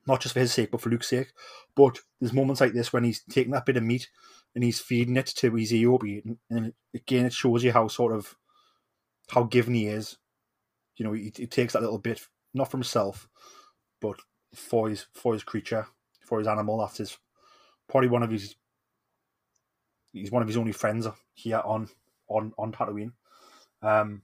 [0.07, 1.33] not just for his sake, but for Luke's sake.
[1.75, 4.09] But there's moments like this when he's taking that bit of meat
[4.55, 8.14] and he's feeding it to his eopie, and, and again, it shows you how sort
[8.14, 8.37] of
[9.31, 10.16] how given he is.
[10.97, 13.29] You know, he, he takes that little bit, not for himself,
[14.01, 14.17] but
[14.55, 15.87] for his for his creature,
[16.21, 16.79] for his animal.
[16.79, 17.19] That's his
[17.89, 18.57] probably one of his.
[20.13, 21.89] He's one of his only friends here on
[22.29, 23.13] on on Tatooine.
[23.83, 24.23] Um,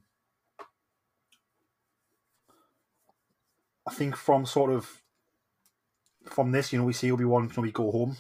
[3.87, 5.03] I think from sort of
[6.25, 8.17] from this, you know, we see Obi Wan Kenobi go home.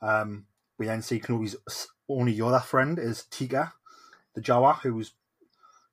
[0.00, 0.46] Um,
[0.78, 1.56] we then see Kenobi's
[2.08, 3.72] only other friend is Teeka,
[4.34, 5.14] the Jawa, who's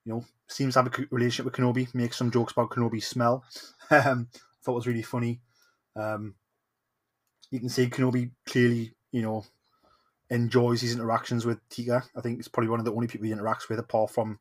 [0.06, 1.92] you know seems to have a relationship with Kenobi.
[1.94, 3.44] Makes some jokes about Kenobi's smell.
[3.90, 5.40] um, I thought was really funny.
[5.96, 6.36] Um,
[7.50, 9.44] you can see Kenobi clearly, you know,
[10.30, 12.04] enjoys his interactions with Teeka.
[12.16, 14.38] I think it's probably one of the only people he interacts with, apart from,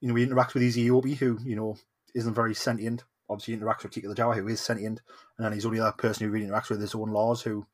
[0.00, 1.76] you know, he interacts with his eopie, who you know
[2.14, 3.04] isn't very sentient.
[3.28, 5.00] Obviously, he interacts with Teeka the Jawa, who is sentient,
[5.36, 7.66] and then he's only that person who really interacts with his own laws, who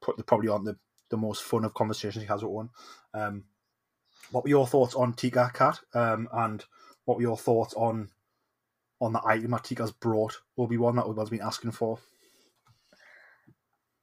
[0.00, 0.76] put the, probably on the
[1.10, 2.70] the most fun of conversations he has with one.
[3.12, 3.44] Um,
[4.34, 5.78] what were your thoughts on Teeka Kat?
[5.94, 6.64] Um, and
[7.04, 8.10] what were your thoughts on
[9.00, 11.98] on the item that Teeka's brought Obi Wan that Obi Wan's been asking for?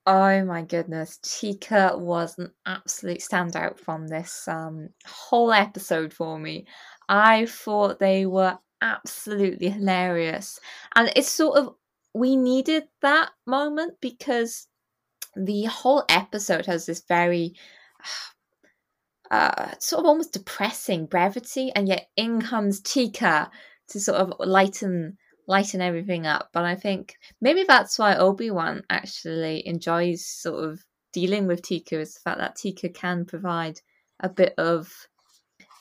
[0.07, 6.65] Oh my goodness, Teeka was an absolute standout from this um, whole episode for me.
[7.09, 10.61] I thought they were absolutely hilarious,
[10.95, 11.75] and it's sort of
[12.13, 14.67] we needed that moment because
[15.35, 17.53] the whole episode has this very
[19.31, 23.49] uh, sort of almost depressing brevity, and yet in comes Teeka
[23.89, 25.17] to sort of lighten
[25.47, 26.49] lighten everything up.
[26.53, 31.93] But I think maybe that's why Obi Wan actually enjoys sort of dealing with Teeka
[31.93, 33.79] is the fact that Teeka can provide
[34.19, 34.91] a bit of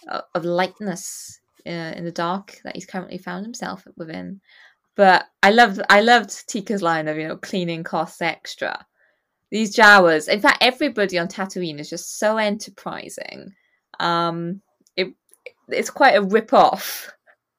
[0.09, 4.41] uh, of lightness uh, in the dark that he's currently found himself within.
[4.97, 8.87] But I loved I loved Teeka's line of you know cleaning costs extra.
[9.51, 13.53] These Jawas, in fact, everybody on Tatooine is just so enterprising.
[13.99, 14.63] Um,
[14.97, 15.09] it
[15.69, 17.13] it's quite a rip off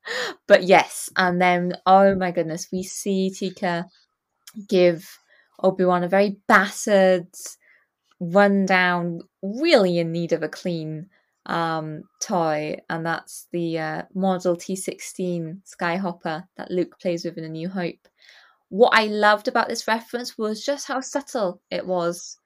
[0.48, 3.86] but yes, and then oh my goodness, we see Teeka
[4.68, 5.18] give
[5.62, 7.28] Obi Wan a very battered,
[8.20, 11.08] rundown, really in need of a clean
[11.46, 17.44] um, toy, and that's the uh, Model T sixteen Skyhopper that Luke plays with in
[17.44, 18.08] A New Hope.
[18.72, 22.38] What I loved about this reference was just how subtle it was.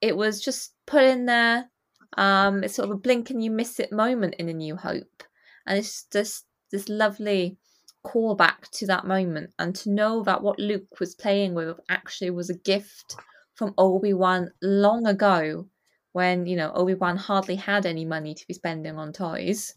[0.00, 1.70] It was just put in there.
[2.16, 5.22] Um, it's sort of a blink and you miss it moment in A New Hope,
[5.68, 7.58] and it's just this lovely
[8.04, 12.50] callback to that moment and to know that what Luke was playing with actually was
[12.50, 13.14] a gift
[13.54, 15.68] from Obi-Wan long ago
[16.10, 19.74] when, you know, Obi-Wan hardly had any money to be spending on toys,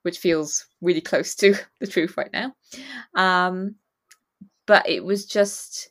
[0.00, 2.54] which feels really close to the truth right now.
[3.14, 3.74] Um,
[4.66, 5.90] but it was just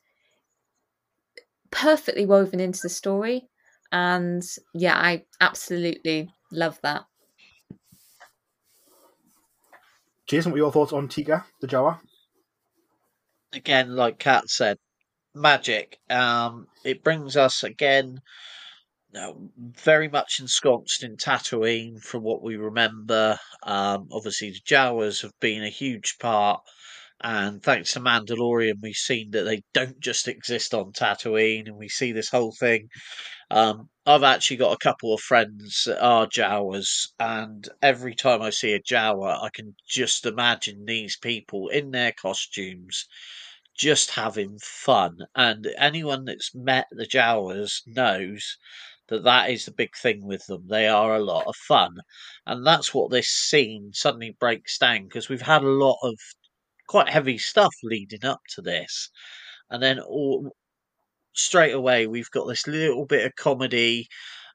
[1.71, 3.47] perfectly woven into the story.
[3.91, 7.05] And yeah, I absolutely love that.
[10.27, 11.99] Jason, what are your thoughts on Teeka, the Jawa?
[13.55, 14.77] again, like Kat said,
[15.33, 15.97] magic.
[16.09, 18.21] Um, it brings us again,
[19.13, 23.39] no, very much ensconced in Tatooine from what we remember.
[23.63, 26.61] Um, obviously, the Jawas have been a huge part,
[27.23, 31.89] and thanks to Mandalorian, we've seen that they don't just exist on Tatooine, and we
[31.89, 32.89] see this whole thing.
[33.51, 38.49] Um, I've actually got a couple of friends that are Jawas, and every time I
[38.49, 43.07] see a Jawa, I can just imagine these people in their costumes
[43.75, 45.17] just having fun.
[45.35, 48.57] And anyone that's met the Jawas knows
[49.07, 50.67] that that is the big thing with them.
[50.67, 51.97] They are a lot of fun.
[52.45, 56.15] And that's what this scene suddenly breaks down because we've had a lot of
[56.87, 59.09] quite heavy stuff leading up to this.
[59.69, 60.51] And then all
[61.33, 64.07] straight away we've got this little bit of comedy.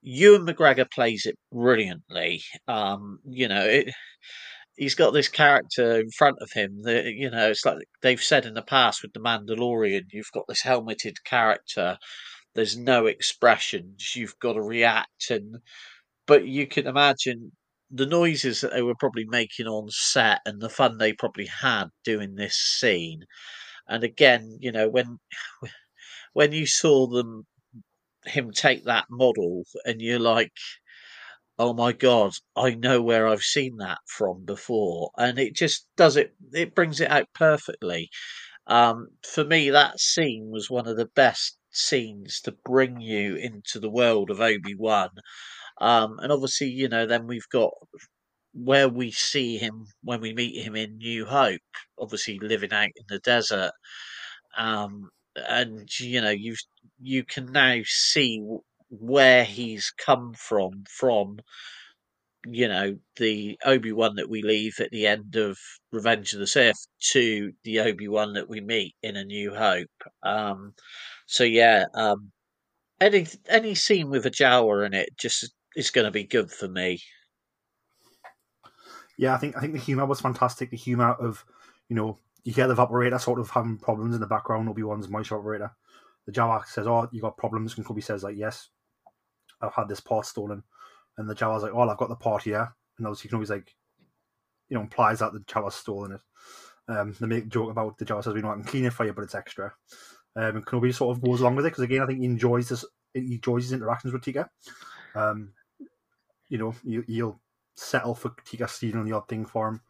[0.02, 2.42] Ewan McGregor plays it brilliantly.
[2.68, 3.90] Um, you know, it
[4.76, 8.46] he's got this character in front of him that you know it's like they've said
[8.46, 11.98] in the past with the mandalorian you've got this helmeted character
[12.54, 15.56] there's no expressions you've got to react and
[16.26, 17.52] but you can imagine
[17.90, 21.86] the noises that they were probably making on set and the fun they probably had
[22.04, 23.24] doing this scene
[23.88, 25.18] and again you know when
[26.32, 27.46] when you saw them
[28.26, 30.52] him take that model and you're like
[31.58, 36.16] oh my god, I know where I've seen that from before, and it just does
[36.16, 36.34] it.
[36.54, 38.08] It brings it out perfectly.
[38.66, 43.78] Um, for me, that scene was one of the best scenes to bring you into
[43.78, 45.10] the world of Obi Wan.
[45.80, 47.72] Um, and obviously, you know, then we've got
[48.52, 51.60] where we see him when we meet him in New Hope,
[51.98, 53.72] obviously living out in the desert.
[54.56, 56.56] Um, and you know, you
[57.00, 58.44] you can now see
[58.90, 61.38] where he's come from from
[62.46, 65.58] you know the Obi Wan that we leave at the end of
[65.92, 69.90] Revenge of the Sith to the Obi Wan that we meet in A New Hope.
[70.22, 70.74] Um,
[71.26, 72.32] so yeah, um,
[73.00, 76.68] any any scene with a Jawa in it just is going to be good for
[76.68, 77.00] me.
[79.16, 80.70] Yeah, I think I think the humor was fantastic.
[80.70, 81.44] The humor of,
[81.88, 84.68] you know, you hear the Vaporator sort of having problems in the background.
[84.68, 85.70] Obi Wan's moisture vaporator.
[86.26, 88.68] The Jawa says, "Oh, you got problems," and Kobe says, "Like, yes,
[89.60, 90.62] I've had this part stolen."
[91.18, 93.50] And the Jawa's like, "Oh, I've got the part here," and obviously you can always
[93.50, 93.74] like,
[94.68, 96.20] you know, implies that the Jawa's stolen it.
[96.88, 98.92] Um, they make a joke about the Jawa says, "We know I can clean it
[98.92, 99.74] for you, but it's extra."
[100.36, 102.68] Um, and Kenobi sort of goes along with it because again, I think he enjoys
[102.68, 102.84] this.
[103.12, 104.48] He enjoys his interactions with Teeka.
[105.14, 105.52] Um,
[106.50, 107.40] you know, you, he'll
[107.76, 109.80] settle for Teeka stealing the odd thing for him.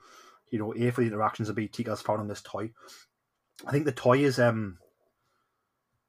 [0.52, 2.70] You know, A for the interactions will be Teeka's found on this toy.
[3.66, 4.78] I think the toy is um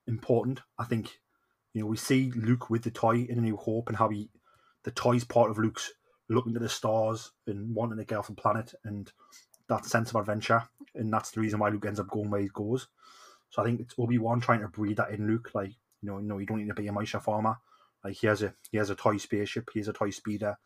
[0.06, 0.62] important.
[0.78, 1.20] I think
[1.74, 4.30] you know we see Luke with the toy in A New Hope and how he
[4.84, 5.92] the toy's part of Luke's
[6.30, 9.12] looking to the stars and wanting to get off the planet and
[9.68, 10.64] that sense of adventure,
[10.96, 12.88] and that's the reason why Luke ends up going where he goes.
[13.50, 15.72] So I think it's Obi Wan trying to breed that in Luke, like
[16.02, 17.58] you know, no, you don't need to be a moisture farmer.
[18.04, 20.58] Like he has a he has a toy spaceship, he has a toy speeder.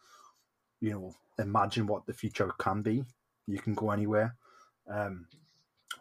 [0.80, 3.06] You know, imagine what the future can be.
[3.48, 4.36] You can go anywhere.
[4.90, 5.28] Um,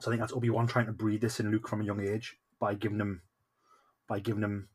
[0.01, 2.01] so I think that's Obi Wan trying to breed this in Luke from a young
[2.01, 3.23] age by giving him
[4.09, 4.69] by giving him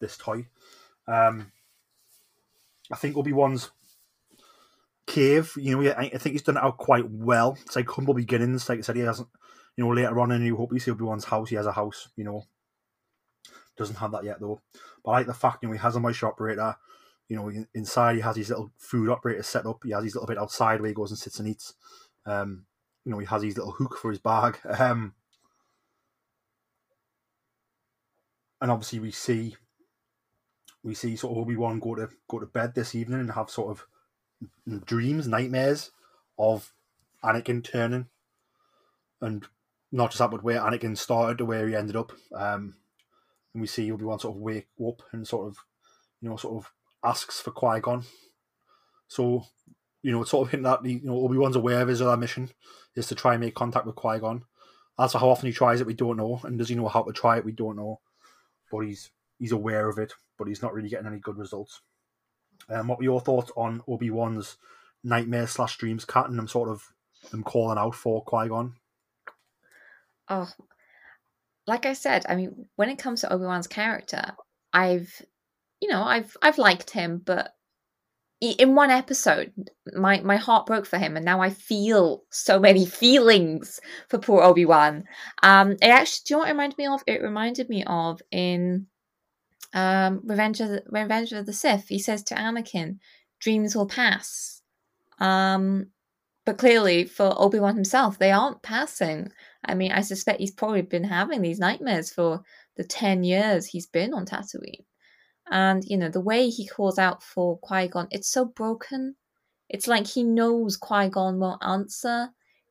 [0.00, 0.46] this toy.
[1.06, 1.52] Um,
[2.90, 3.70] I think Obi Wan's
[5.06, 7.58] cave, you know, I think he's done it out quite well.
[7.64, 8.68] It's like humble beginnings.
[8.68, 9.28] Like I said, he hasn't,
[9.76, 11.50] you know, later on in New Hope, you see Obi Wan's house.
[11.50, 12.44] He has a house, you know,
[13.80, 14.60] doesn't have that yet though.
[15.04, 16.76] But I like the fact, you know, he has a moisture vaporator.
[17.28, 19.82] You know, inside he has his little food operator set up.
[19.84, 21.74] He has his little bit outside where he goes and sits and eats.
[22.26, 22.66] Um,
[23.04, 24.58] you know, he has his little hook for his bag.
[24.78, 25.14] Um,
[28.60, 29.56] and obviously we see
[30.82, 33.50] we see sort of Obi Wan go to go to bed this evening and have
[33.50, 35.90] sort of dreams, nightmares
[36.38, 36.72] of
[37.22, 38.06] Anakin turning,
[39.20, 39.46] and
[39.92, 42.12] not just that, but where Anakin started to where he ended up.
[42.34, 42.76] Um,
[43.54, 45.56] and we see Obi Wan sort of wake up and sort of,
[46.20, 46.70] you know, sort of
[47.04, 48.04] asks for Qui Gon.
[49.08, 49.44] So,
[50.02, 52.16] you know, it's sort of hinting that you know Obi Wan's aware of his other
[52.16, 52.50] mission
[52.94, 54.44] is to try and make contact with Qui Gon.
[54.98, 57.02] As for how often he tries it, we don't know, and does he know how
[57.02, 57.44] to try it?
[57.44, 58.00] We don't know,
[58.70, 61.80] but he's he's aware of it, but he's not really getting any good results.
[62.68, 64.58] Um, what were your thoughts on Obi Wan's
[65.02, 66.82] nightmare slash dreams Kat and sort of
[67.30, 68.74] them calling out for Qui Gon?
[70.28, 70.48] Oh,
[71.70, 74.32] like I said, I mean, when it comes to Obi Wan's character,
[74.72, 75.22] I've,
[75.80, 77.54] you know, I've I've liked him, but
[78.40, 79.52] in one episode,
[79.94, 84.42] my my heart broke for him, and now I feel so many feelings for poor
[84.42, 85.04] Obi Wan.
[85.44, 87.02] Um, it actually, do you know what it reminded me of?
[87.06, 88.86] It reminded me of in
[89.72, 91.86] um, Revenge of the, Revenge of the Sith.
[91.88, 92.98] He says to Anakin,
[93.38, 94.62] "Dreams will pass."
[95.20, 95.86] Um,
[96.44, 99.30] but clearly, for Obi Wan himself, they aren't passing.
[99.64, 102.42] I mean, I suspect he's probably been having these nightmares for
[102.76, 104.84] the ten years he's been on Tatooine.
[105.50, 109.16] And you know the way he calls out for Qui Gon, it's so broken.
[109.68, 112.30] It's like he knows Qui Gon won't answer.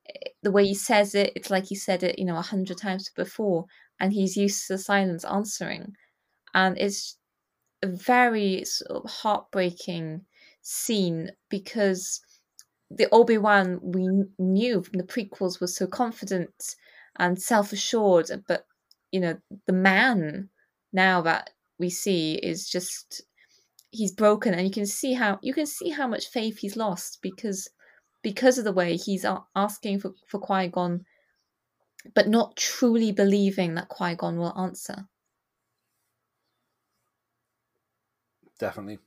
[0.09, 2.77] Eh, the way he says it, it's like he said it, you know, a hundred
[2.77, 3.65] times before,
[3.99, 5.95] and he's used to silence answering
[6.53, 7.17] and it's
[7.83, 10.25] a very sort of heartbreaking
[10.61, 12.21] scene because
[12.91, 16.75] the Obi Wan we knew from the prequels was so confident
[17.17, 18.65] and self assured, but
[19.11, 20.49] you know the man
[20.93, 23.21] now that we see is just
[23.91, 27.19] he's broken, and you can see how you can see how much faith he's lost
[27.21, 27.69] because
[28.21, 29.25] because of the way he's
[29.55, 31.05] asking for for Qui Gon,
[32.15, 35.07] but not truly believing that Qui Gon will answer.
[38.59, 38.99] definitely.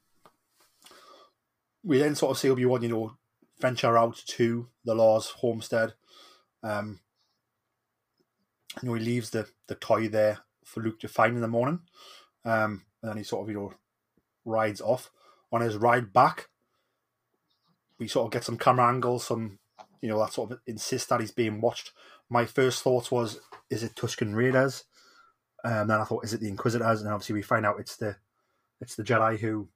[1.84, 3.16] We then sort of see Obi Wan, you know,
[3.62, 5.94] venture out to the Lars' homestead.
[6.62, 7.00] Um,
[8.82, 11.80] you know, he leaves the, the toy there for Luke to find in the morning.
[12.44, 13.74] Um, and then he sort of, you know,
[14.44, 15.10] rides off.
[15.50, 16.48] On his ride back,
[17.98, 19.58] we sort of get some camera angles, some,
[20.00, 21.92] you know, that sort of insists that he's being watched.
[22.28, 23.40] My first thought was,
[23.70, 24.84] is it Tusken Raiders?
[25.64, 27.02] Um, then I thought, is it the Inquisitors?
[27.02, 28.16] And obviously we find out it's the
[28.80, 29.68] it's the Jedi who,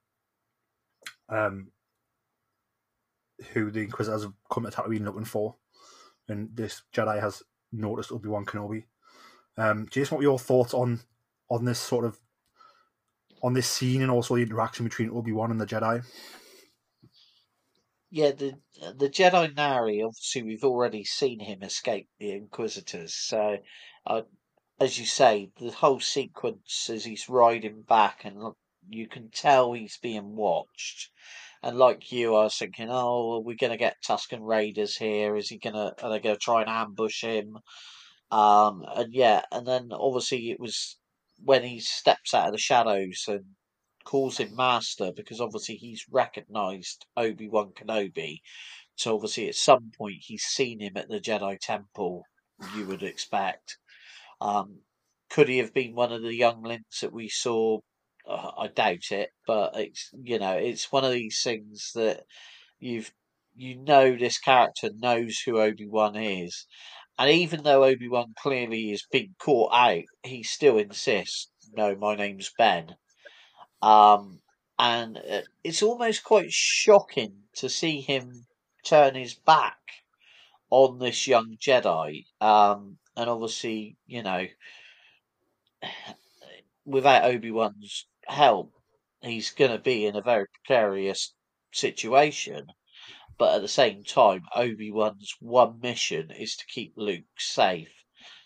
[1.29, 1.69] um,
[3.53, 5.57] who the Inquisitors have come to Tatooine looking for,
[6.29, 8.85] and this Jedi has noticed Obi Wan Kenobi.
[9.57, 11.01] Um, Jason, what were your thoughts on
[11.51, 12.19] on this sort of
[13.43, 16.05] on this scene and also the interaction between Obi Wan and the Jedi?
[18.11, 18.55] Yeah, the
[18.97, 20.03] the Jedi Nari.
[20.03, 23.15] Obviously, we've already seen him escape the Inquisitors.
[23.15, 23.59] So,
[24.07, 24.23] uh,
[24.81, 28.55] as you say, the whole sequence as he's riding back and
[28.89, 31.11] You can tell he's being watched.
[31.67, 35.35] And like you, I was thinking, oh, are we going to get Tusken Raiders here?
[35.35, 37.59] Is he going to, are they going to try and ambush him?
[38.31, 40.97] Um, and yeah, and then obviously it was
[41.43, 43.47] when he steps out of the shadows and
[44.05, 48.43] calls him master because obviously he's recognized Obi Wan Kenobi.
[48.95, 52.23] So obviously at some point he's seen him at the Jedi Temple.
[52.77, 53.77] You would expect.
[54.41, 54.83] Um,
[55.31, 57.81] could he have been one of the younglings that we saw?
[58.27, 62.25] Uh, I doubt it, but it's you know it's one of these things that
[62.81, 63.13] you've
[63.55, 66.67] you know this character knows who Obi Wan is,
[67.19, 72.17] and even though Obi Wan clearly is being caught out, he still insists, "No, my
[72.17, 72.97] name's Ben."
[73.81, 74.41] Um,
[74.79, 78.47] and uh, it's almost quite shocking to see him
[78.85, 79.79] turn his back
[80.71, 82.27] on this young Jedi.
[82.41, 84.47] Um, and obviously, you know,
[86.85, 88.73] without Obi Wan's help,
[89.23, 91.35] he's going to be in a very precarious
[91.73, 92.67] situation.
[93.39, 97.93] But at the same time, Obi Wan's one mission is to keep Luke safe.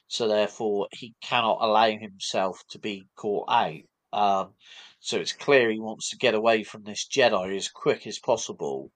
[0.09, 3.83] So therefore, he cannot allow himself to be caught out.
[4.13, 4.55] Um,
[4.99, 8.91] so it's clear he wants to get away from this Jedi as quick as possible,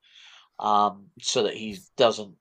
[0.59, 2.35] um, so that he doesn't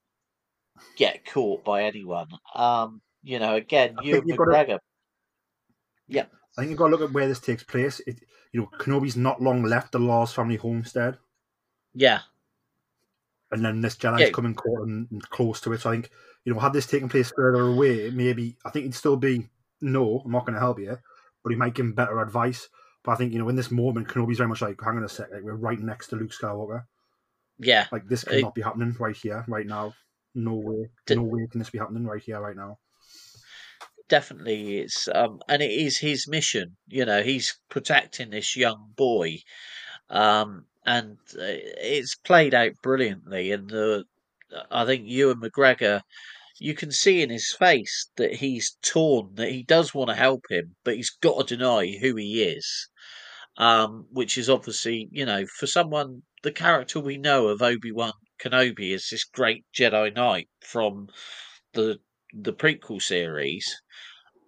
[0.98, 2.28] get caught by anyone.
[2.56, 4.80] Um, you know, again, you think and you've got to- McGregor.
[6.08, 6.26] Yeah,
[6.58, 8.00] I think you've got to look at where this takes place.
[8.06, 8.20] It,
[8.52, 11.18] you know, Kenobi's not long left the Lars' family homestead,
[11.94, 12.20] yeah,
[13.52, 14.30] and then this Jedi's Yeah.
[14.32, 15.82] coming caught and, and close to it.
[15.82, 16.10] So I think,
[16.46, 19.48] you know, had this taken place further away, maybe I think he'd still be
[19.82, 20.98] no, I'm not going to help you,
[21.44, 22.70] but he might give him better advice.
[23.04, 25.10] But I think you know, in this moment, Kenobi's very much like, hang on a
[25.10, 26.86] sec, like we're right next to Luke Skywalker.
[27.60, 27.88] yeah.
[27.92, 29.94] Like this cannot be happening right here, right now.
[30.36, 32.80] No way, Did- no way can this be happening right here, right now.
[34.14, 39.40] Definitely it's um and it is his mission you know he's protecting this young boy
[40.12, 41.58] um and uh,
[41.98, 44.04] it's played out brilliantly and the
[44.70, 46.02] i think Ewan mcgregor
[46.60, 50.44] you can see in his face that he's torn that he does want to help
[50.48, 52.90] him but he's got to deny who he is
[53.58, 58.92] um which is obviously you know for someone the character we know of obi-wan kenobi
[58.94, 61.08] is this great jedi knight from
[61.74, 61.98] the
[62.34, 63.82] the prequel series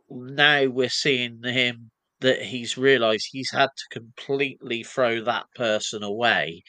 [0.09, 6.63] now we're seeing him that he's realized he's had to completely throw that person away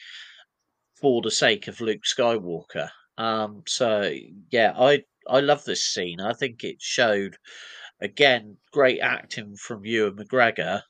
[0.99, 2.89] for the sake of Luke Skywalker.
[3.17, 4.13] Um, so
[4.51, 6.19] yeah, I I love this scene.
[6.21, 7.37] I think it showed
[8.01, 10.83] again great acting from Ewan McGregor,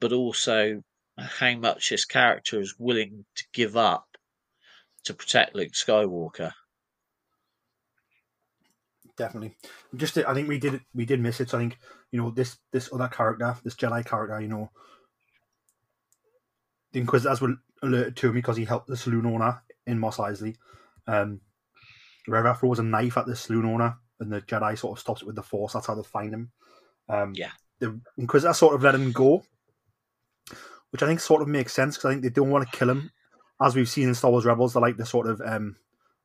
[0.00, 0.82] but also
[1.18, 4.06] how much this character is willing to give up
[5.04, 6.52] to protect Luke Skywalker.
[9.16, 9.56] Definitely.
[9.94, 11.50] Just, I think we did we did miss it.
[11.50, 11.78] So I think
[12.10, 14.70] you know this this other character, this Jedi character, you know,
[16.92, 20.56] the Inquisitors were alerted to him because he helped the saloon owner in Mos Eisley.
[21.06, 21.40] Um,
[22.26, 25.26] Reva throws a knife at the saloon owner, and the Jedi sort of stops it
[25.26, 25.72] with the Force.
[25.72, 26.50] That's how they find him.
[27.08, 27.50] Um, Yeah.
[27.80, 29.42] The Inquisitor sort of let him go,
[30.90, 32.90] which I think sort of makes sense because I think they don't want to kill
[32.90, 33.10] him,
[33.60, 34.74] as we've seen in Star Wars Rebels.
[34.74, 35.76] They like the sort of um,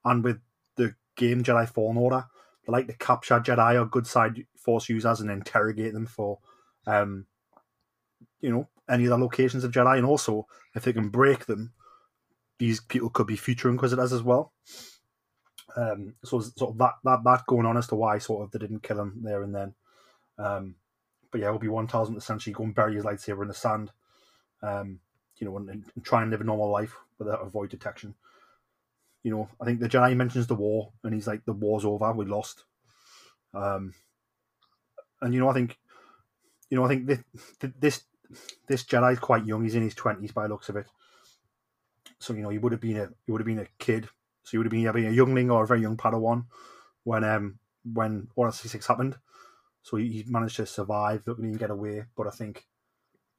[0.05, 0.39] and with
[0.75, 2.25] the game Jedi Fallen Order,
[2.67, 6.39] they like to capture Jedi or good side Force users and interrogate them for,
[6.85, 7.25] um,
[8.41, 10.45] you know, any of the locations of Jedi, and also
[10.75, 11.71] if they can break them,
[12.59, 14.51] these people could be future Inquisitors as well.
[15.75, 18.59] Um, so sort of that, that that going on as to why sort of they
[18.59, 19.75] didn't kill him there and then.
[20.37, 20.75] Um,
[21.31, 23.53] but yeah, Obi Wan tells him to essentially go and bury his lightsaber in the
[23.53, 23.91] sand.
[24.61, 24.99] Um,
[25.37, 28.15] you know, and, and try and live a normal life without avoid detection.
[29.27, 32.13] You know, I think the Jedi mentions the war, and he's like, "The war's over.
[32.13, 32.63] We lost."
[33.53, 33.93] Um,
[35.19, 35.77] and you know, I think,
[36.69, 37.19] you know, I think this
[37.61, 38.03] this
[38.69, 39.63] this Jedi is quite young.
[39.63, 40.85] He's in his twenties by looks of it.
[42.19, 44.05] So you know, he would have been a he would have been a kid.
[44.43, 46.45] So he would have been a youngling or a very young Padawan
[47.03, 49.17] when um when Order sixty six happened.
[49.81, 52.05] So he, managed to survive, didn't even get away.
[52.15, 52.65] But I think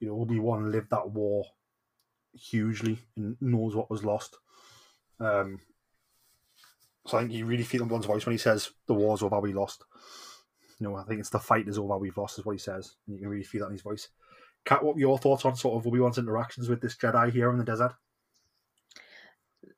[0.00, 1.46] you know Obi Wan lived that war
[2.34, 4.36] hugely and knows what was lost.
[5.18, 5.60] Um,
[7.08, 9.40] so I think you really feel in Ewan's voice when he says the war's over,
[9.40, 9.84] we lost.
[10.78, 12.96] You know, I think it's the fight is over, we've lost, is what he says,
[13.06, 14.08] and you can really feel that in his voice.
[14.64, 17.50] Kat, what were your thoughts on sort of Obi Wan's interactions with this Jedi here
[17.50, 17.94] in the desert?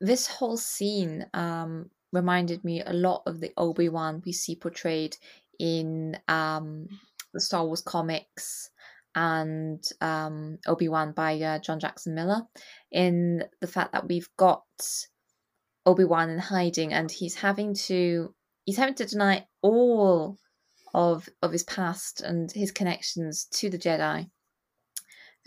[0.01, 5.15] this whole scene um, reminded me a lot of the Obi Wan we see portrayed
[5.59, 6.87] in um,
[7.33, 8.71] the Star Wars comics
[9.13, 12.41] and um, Obi Wan by uh, John Jackson Miller,
[12.91, 14.63] in the fact that we've got
[15.85, 18.33] Obi Wan in hiding and he's having to
[18.65, 20.37] he's having to deny all
[20.93, 24.29] of of his past and his connections to the Jedi.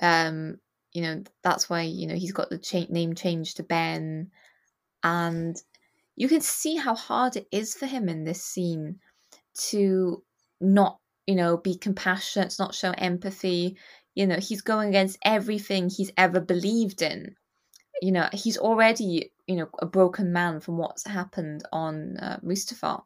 [0.01, 0.59] Um,
[0.93, 4.30] you know that's why you know he's got the cha- name changed to Ben,
[5.03, 5.57] and
[6.16, 8.99] you can see how hard it is for him in this scene
[9.70, 10.22] to
[10.61, 13.76] not you know be compassionate, not show empathy.
[14.14, 17.37] You know he's going against everything he's ever believed in.
[18.05, 23.02] You know he's already you know a broken man from what's happened on uh, Mustafar,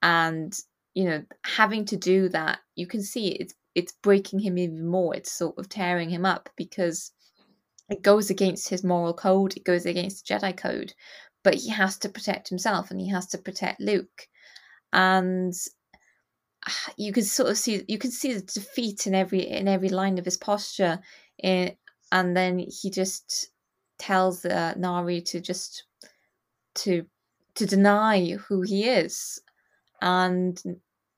[0.00, 0.58] and
[0.94, 5.14] you know having to do that, you can see it's it's breaking him even more.
[5.14, 7.12] It's sort of tearing him up because
[7.90, 10.94] it goes against his moral code, it goes against the Jedi code,
[11.44, 14.26] but he has to protect himself and he has to protect Luke.
[14.90, 15.52] And
[16.96, 20.18] you can sort of see you can see the defeat in every in every line
[20.18, 21.00] of his posture
[21.36, 21.76] in,
[22.10, 23.50] and then he just
[24.00, 25.84] tells uh, Nari to just
[26.76, 27.06] to
[27.54, 29.40] to deny who he is.
[30.02, 30.60] And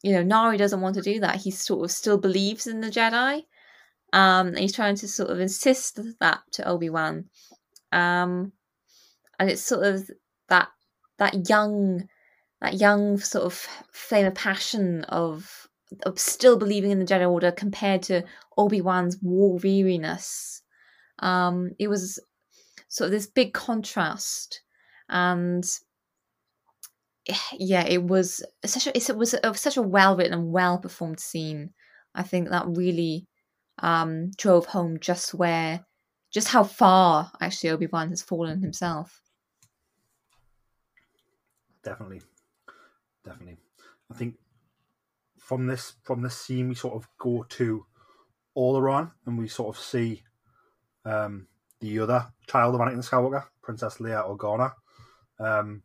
[0.02, 1.36] you know Nari doesn't want to do that.
[1.36, 3.44] He sort of still believes in the Jedi
[4.12, 7.24] um, and he's trying to sort of insist that to Obi Wan,
[7.92, 8.52] um,
[9.38, 10.10] and it's sort of
[10.48, 10.68] that
[11.18, 12.08] that young,
[12.60, 13.54] that young sort of
[13.92, 15.66] flame of passion of
[16.04, 18.22] of still believing in the Jedi Order compared to
[18.58, 20.62] Obi Wan's war weariness.
[21.20, 22.20] Um, it was
[22.92, 24.60] sort of this big contrast,
[25.08, 25.64] and
[27.58, 31.18] yeah, it was such a it was a, such a well written and well performed
[31.18, 31.70] scene.
[32.14, 33.26] I think that really
[33.78, 35.86] um, drove home just where,
[36.30, 39.22] just how far actually Obi Wan has fallen himself.
[41.82, 42.20] Definitely,
[43.24, 43.56] definitely.
[44.10, 44.34] I think
[45.38, 47.86] from this from this scene we sort of go to
[48.54, 50.22] Alderaan and we sort of see
[51.06, 51.48] um,
[51.82, 54.72] the other child of Anakin Skywalker, Princess Leia Organa.
[55.38, 55.82] Um,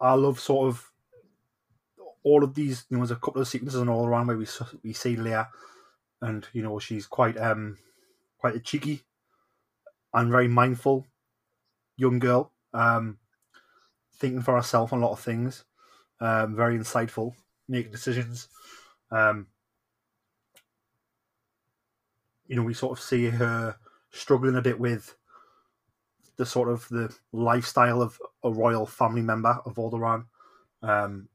[0.00, 0.90] I love sort of
[2.24, 4.46] all of these, you know, there's a couple of sequences and all around where we
[4.82, 5.48] we see Leia,
[6.22, 7.76] and you know she's quite um
[8.38, 9.02] quite a cheeky
[10.14, 11.06] and very mindful
[11.96, 13.18] young girl, um,
[14.16, 15.64] thinking for herself on a lot of things,
[16.20, 17.34] um, very insightful,
[17.68, 18.48] making decisions.
[19.10, 19.48] Um,
[22.46, 23.76] you know, we sort of see her
[24.10, 25.14] struggling a bit with
[26.36, 30.26] the sort of the lifestyle of a royal family member of Alderaan.
[30.82, 31.28] Um,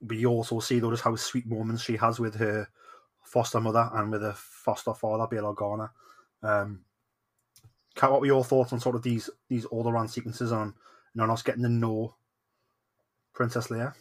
[0.00, 2.68] we also see though just how sweet moments she has with her
[3.22, 5.90] foster mother and with her foster father, Bail Organa.
[6.42, 6.80] Um,
[7.94, 10.74] Kat, what were your thoughts on sort of these these Alderaan sequences on
[11.14, 12.14] you us getting to know
[13.34, 13.94] Princess Leia?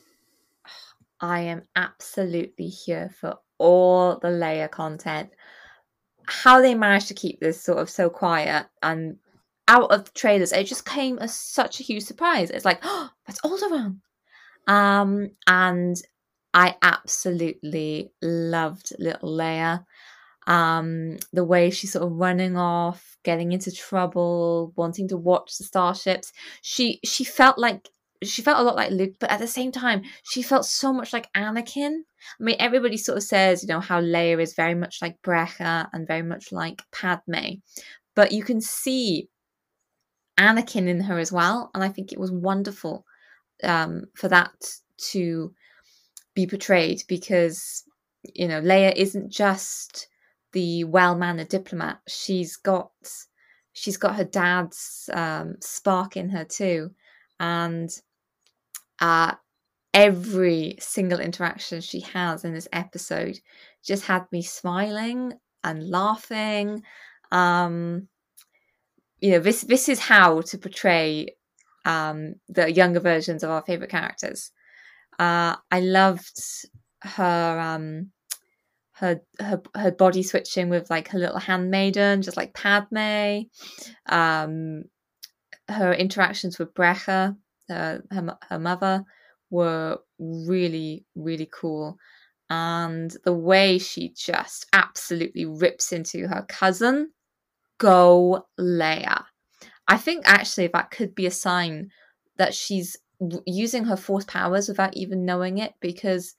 [1.19, 5.29] I am absolutely here for all the Leia content.
[6.27, 9.17] How they managed to keep this sort of so quiet and
[9.67, 12.49] out of the trailers, it just came as such a huge surprise.
[12.49, 13.99] It's like, oh, that's all Alderaan.
[14.67, 15.95] Um, and
[16.53, 19.85] I absolutely loved little Leia.
[20.47, 25.65] Um, the way she's sort of running off, getting into trouble, wanting to watch the
[25.65, 26.31] starships.
[26.61, 27.89] She she felt like
[28.23, 31.13] she felt a lot like Luke, but at the same time, she felt so much
[31.13, 31.99] like Anakin.
[32.39, 35.87] I mean, everybody sort of says, you know, how Leia is very much like Breha
[35.93, 37.59] and very much like Padme,
[38.15, 39.29] but you can see
[40.39, 43.05] Anakin in her as well, and I think it was wonderful
[43.63, 44.53] um, for that
[45.11, 45.53] to
[46.35, 47.83] be portrayed because
[48.35, 50.07] you know Leia isn't just
[50.53, 51.99] the well-mannered diplomat.
[52.07, 52.91] She's got
[53.73, 56.91] she's got her dad's um, spark in her too,
[57.39, 57.89] and
[58.99, 59.35] uh,
[59.93, 63.39] every single interaction she has in this episode
[63.83, 65.33] just had me smiling
[65.63, 66.83] and laughing.
[67.31, 68.07] Um,
[69.19, 71.35] you know, this this is how to portray
[71.85, 74.51] um, the younger versions of our favorite characters.
[75.17, 76.39] Uh, I loved
[77.01, 78.11] her um,
[78.93, 83.43] her her her body switching with like her little handmaiden, just like Padme.
[84.07, 84.83] Um,
[85.69, 87.35] her interactions with Breha,
[87.69, 89.03] uh, her her mother,
[89.49, 91.97] were really really cool,
[92.49, 97.11] and the way she just absolutely rips into her cousin.
[97.79, 99.23] Go Leia.
[99.87, 101.91] I think actually that could be a sign
[102.37, 102.97] that she's
[103.45, 106.35] using her force powers without even knowing it because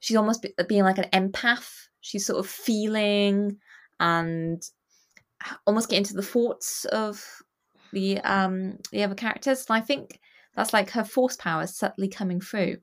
[0.00, 1.68] she's almost be, being like an empath.
[2.00, 3.58] She's sort of feeling
[4.00, 4.62] and
[5.66, 7.24] almost getting to the thoughts of
[7.92, 9.64] the um the other characters.
[9.68, 10.20] And I think
[10.56, 12.76] that's like her force powers subtly coming through,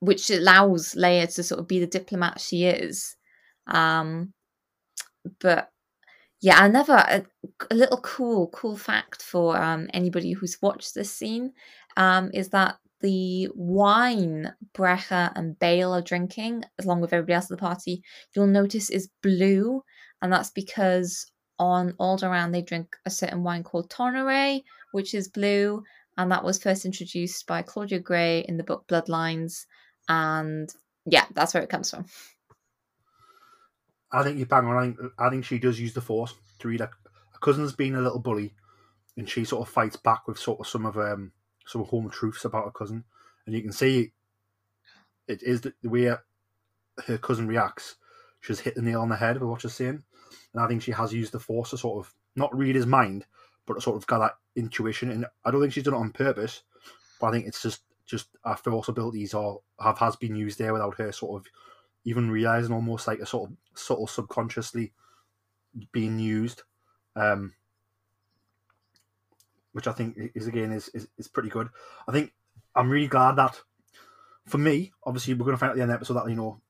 [0.00, 3.16] which allows Leia to sort of be the diplomat she is.
[3.66, 4.32] Um,
[5.40, 5.70] but
[6.40, 7.24] yeah, another a,
[7.70, 11.52] a, little cool cool fact for um, anybody who's watched this scene
[11.96, 17.56] um, is that the wine Breha and Bail are drinking, along with everybody else at
[17.56, 18.02] the party,
[18.34, 19.82] you'll notice is blue,
[20.22, 24.62] and that's because on Alderaan they drink a certain wine called Toniray,
[24.92, 25.82] which is blue,
[26.16, 29.66] and that was first introduced by Claudia Gray in the book Bloodlines,
[30.08, 30.72] and
[31.04, 32.06] yeah, that's where it comes from.
[34.12, 35.12] I think you bang on.
[35.18, 36.90] I think, she does use the force to read her,
[37.32, 38.54] her cousin's been a little bully,
[39.16, 41.32] and she sort of fights back with sort of some of um
[41.66, 43.04] some home truths about her cousin,
[43.44, 44.12] and you can see
[45.28, 46.04] it is the, the way
[47.06, 47.96] her, cousin reacts.
[48.40, 50.02] She's hit the nail on the head with what she's saying,
[50.54, 53.26] and I think she has used the force to sort of not read his mind,
[53.66, 55.10] but to sort of got that intuition.
[55.10, 56.62] And I don't think she's done it on purpose,
[57.20, 60.72] but I think it's just just her force abilities or have has been used there
[60.72, 61.50] without her sort of
[62.04, 64.92] even realizing, almost like a sort of subtle subconsciously
[65.92, 66.62] being used.
[67.16, 67.54] Um,
[69.72, 71.68] which I think is again is, is, is pretty good.
[72.08, 72.32] I think
[72.74, 73.60] I'm really glad that
[74.46, 76.30] for me, obviously we're going to find out at the end of the episode that
[76.30, 76.60] you know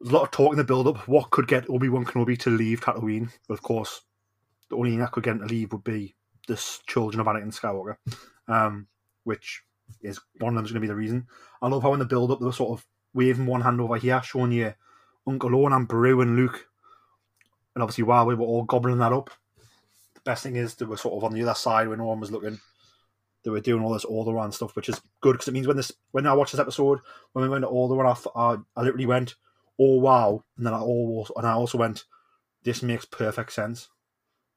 [0.00, 1.08] there's a lot of talk in the build up.
[1.08, 3.30] What could get Obi Wan Kenobi to leave Tatooine?
[3.48, 4.02] But of course,
[4.68, 6.14] the only thing that could get him to leave would be
[6.46, 6.56] the
[6.86, 7.96] children of Anakin Skywalker,
[8.48, 8.86] um,
[9.24, 9.62] which
[10.02, 11.26] is one of them is going to be the reason.
[11.62, 13.96] I love how in the build up they were sort of waving one hand over
[13.96, 14.74] here, showing you
[15.26, 16.66] Uncle Owen and Beru and Luke,
[17.74, 19.30] and obviously while we were all gobbling that up,
[20.14, 22.20] the best thing is they were sort of on the other side when no one
[22.20, 22.58] was looking.
[23.44, 25.92] They were doing all this Alderaan stuff, which is good because it means when this
[26.10, 27.00] when I watched this episode,
[27.32, 29.36] when we went to Alderaan, I, I, I literally went,
[29.78, 32.04] "Oh wow!" and then I almost and I also went,
[32.64, 33.88] "This makes perfect sense."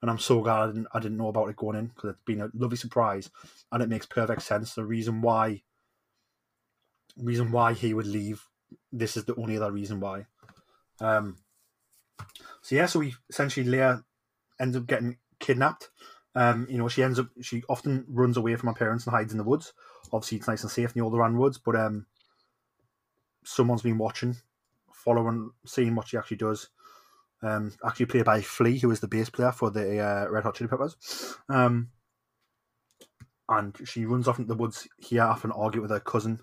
[0.01, 2.23] And I'm so glad I didn't, I didn't know about it going in because it's
[2.25, 3.29] been a lovely surprise,
[3.71, 4.73] and it makes perfect sense.
[4.73, 5.63] The reason why,
[7.17, 8.47] reason why he would leave,
[8.91, 10.25] this is the only other reason why.
[11.01, 11.37] Um.
[12.61, 14.03] So yeah, so we essentially Leia
[14.59, 15.89] ends up getting kidnapped.
[16.35, 19.31] Um, you know, she ends up she often runs away from her parents and hides
[19.31, 19.73] in the woods.
[20.11, 22.05] Obviously, it's nice and safe in the Alderaan woods, but um,
[23.43, 24.37] someone's been watching,
[24.91, 26.69] following, seeing what she actually does
[27.41, 30.55] um, actually played by Flea, who is the bass player for the uh, Red Hot
[30.55, 31.35] Chili Peppers.
[31.47, 31.89] Um,
[33.47, 36.39] and she runs off into the woods here after an argument with her cousin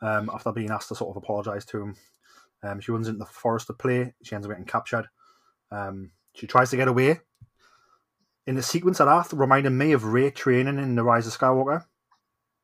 [0.00, 1.96] um, after being asked to sort of apologise to him.
[2.62, 4.14] Um, she runs into the forest to play.
[4.22, 5.06] She ends up getting captured.
[5.70, 7.20] Um, she tries to get away.
[8.46, 11.84] In the sequence of that, reminded me of Rey training in The Rise of Skywalker.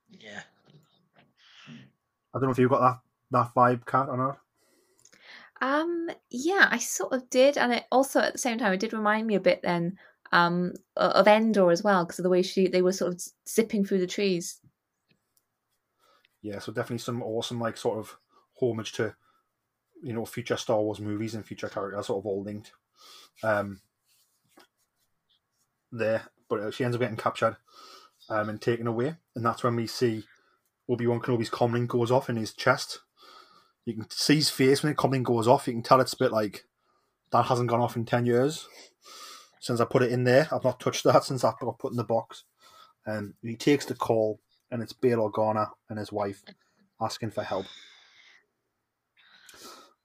[0.08, 0.40] Yeah.
[1.68, 3.00] I don't know if you got that
[3.30, 4.38] that vibe, Kat, or not.
[5.60, 8.92] Um, yeah, I sort of did, and it also at the same time it did
[8.92, 9.98] remind me a bit then
[10.32, 13.84] um of Endor as well because of the way she they were sort of zipping
[13.84, 14.60] through the trees.
[16.42, 18.18] Yeah, so definitely some awesome like sort of
[18.60, 19.14] homage to
[20.02, 22.72] you know future Star Wars movies and future characters sort of all linked.
[23.42, 23.80] Um,
[25.90, 27.56] there, but uh, she ends up getting captured
[28.28, 30.24] um, and taken away, and that's when we see
[30.88, 33.00] Obi Wan Kenobi's comlink goes off in his chest.
[33.84, 35.66] You can see his face when the comlink goes off.
[35.66, 36.64] You can tell it's a bit like
[37.32, 38.66] that hasn't gone off in ten years
[39.60, 40.48] since I put it in there.
[40.52, 42.44] I've not touched that since I got put in the box.
[43.06, 46.42] And he takes the call, and it's Bail Organa and his wife
[47.00, 47.66] asking for help.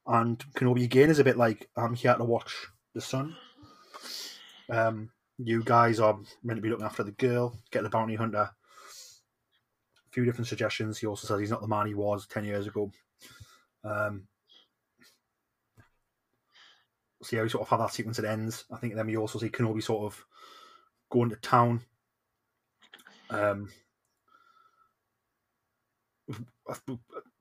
[0.07, 3.35] And Kenobi again is a bit like, I'm here to watch the sun.
[4.69, 8.49] Um, you guys are meant to be looking after the girl, get the bounty hunter.
[8.49, 10.97] A few different suggestions.
[10.97, 12.91] He also says he's not the man he was 10 years ago.
[13.83, 14.27] Um,
[17.21, 18.65] so yeah, we sort of have that sequence that ends.
[18.71, 20.25] I think then we also see Kenobi sort of
[21.09, 21.81] going to town.
[23.29, 23.69] Um,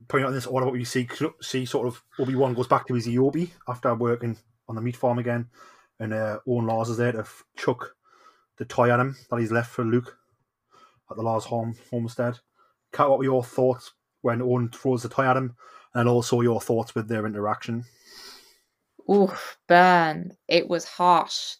[0.09, 1.09] pointing out in this order, what we see
[1.41, 4.36] see sort of Obi Wan goes back to his Eobi after working
[4.68, 5.49] on the meat farm again,
[6.01, 7.24] and uh, Owen Lars is there to
[7.57, 7.95] chuck
[8.59, 10.16] the toy at him that he's left for Luke
[11.11, 12.39] at the Lars home homestead.
[12.93, 15.55] Kat, what were your thoughts when Owen throws the toy at him,
[15.99, 17.84] and also your thoughts with their interaction?
[19.11, 20.36] Oof, burn.
[20.46, 21.57] It was harsh.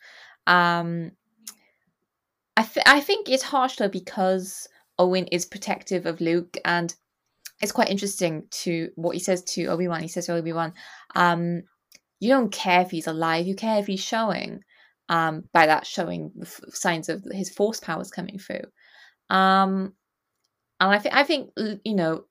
[0.47, 1.11] Um,
[2.57, 6.95] I th- I think it's harsh though because Owen is protective of Luke, and
[7.61, 10.03] it's quite interesting to what he says to Obi Wan.
[10.03, 10.73] He says to Obi Wan,
[11.17, 11.65] um,
[12.21, 13.45] "You don't care if he's alive.
[13.45, 14.63] You care if he's showing."
[15.09, 18.67] Um, by that showing f- signs of his force powers coming through.
[19.31, 19.95] Um,
[20.79, 21.51] and I think I think
[21.85, 22.25] you know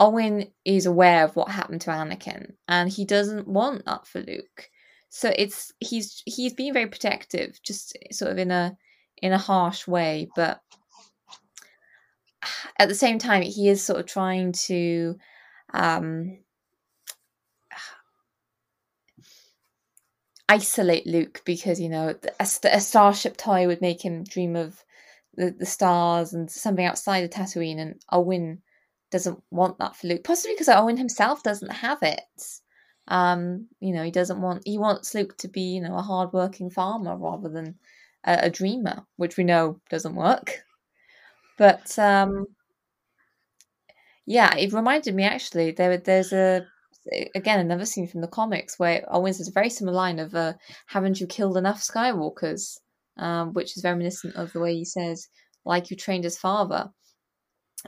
[0.00, 4.70] Owen is aware of what happened to Anakin, and he doesn't want that for Luke.
[5.08, 8.76] So it's he's he's being very protective, just sort of in a
[9.18, 10.60] in a harsh way, but
[12.78, 15.16] at the same time, he is sort of trying to
[15.72, 16.38] um,
[20.48, 24.84] isolate Luke because you know a, a starship toy would make him dream of
[25.36, 28.62] the, the stars and something outside of Tatooine, and Owen
[29.14, 32.20] doesn't want that for Luke, possibly because Owen himself doesn't have it.
[33.06, 36.68] Um, you know, he doesn't want he wants Luke to be, you know, a hardworking
[36.68, 37.76] farmer rather than
[38.24, 40.64] a, a dreamer, which we know doesn't work.
[41.56, 42.46] But um,
[44.26, 46.66] yeah, it reminded me actually there there's a
[47.36, 50.54] again another scene from the comics where Owen says a very similar line of uh,
[50.86, 52.78] "Haven't you killed enough Skywalkers?"
[53.16, 55.28] Um, which is reminiscent of the way he says,
[55.64, 56.90] "Like you trained his father."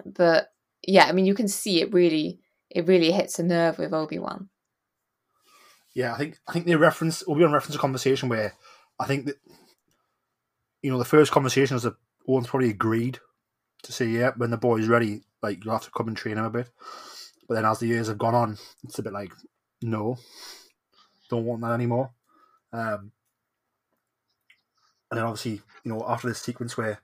[0.04, 0.50] But
[0.86, 4.18] yeah, I mean, you can see it really it really hits a nerve with Obi
[4.18, 4.48] Wan.
[5.94, 8.54] Yeah, I think I think they reference Obi Wan reference a conversation where
[8.98, 9.36] I think that
[10.82, 11.96] you know the first conversation was that
[12.28, 13.18] Owen's probably agreed
[13.82, 16.44] to say yeah when the boy's ready, like you'll have to come and train him
[16.44, 16.70] a bit.
[17.48, 19.32] But then as the years have gone on, it's a bit like
[19.82, 20.18] no,
[21.30, 22.10] don't want that anymore.
[22.72, 23.12] Um,
[25.10, 27.00] and then obviously you know after this sequence where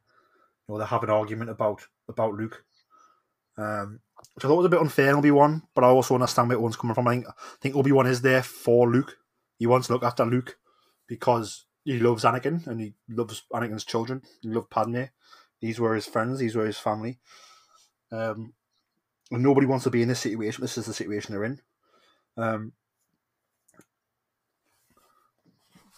[0.68, 2.64] you know they have an argument about about Luke
[3.58, 4.00] um,
[4.34, 6.76] which I thought was a bit unfair Obi Wan, but I also understand where Owen's
[6.76, 7.08] coming from.
[7.08, 7.26] I think,
[7.60, 9.16] think Obi Wan is there for Luke.
[9.58, 10.56] He wants to look after Luke
[11.06, 14.22] because he loves Anakin and he loves Anakin's children.
[14.40, 15.04] He loves Padme.
[15.60, 16.38] These were his friends.
[16.38, 17.18] These were his family.
[18.10, 18.54] Um,
[19.30, 20.62] and nobody wants to be in this situation.
[20.62, 21.60] This is the situation they're in.
[22.36, 22.72] Um,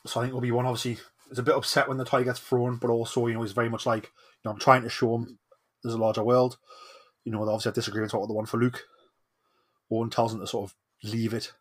[0.07, 0.99] so I think Obi Wan obviously
[1.31, 3.69] is a bit upset when the tie gets thrown, but also you know he's very
[3.69, 4.11] much like you
[4.45, 5.39] know I'm trying to show him
[5.83, 6.59] there's a larger world
[7.25, 8.85] you know, they obviously have disagreements about the one for Luke.
[9.91, 11.53] Owen tells him to sort of leave it.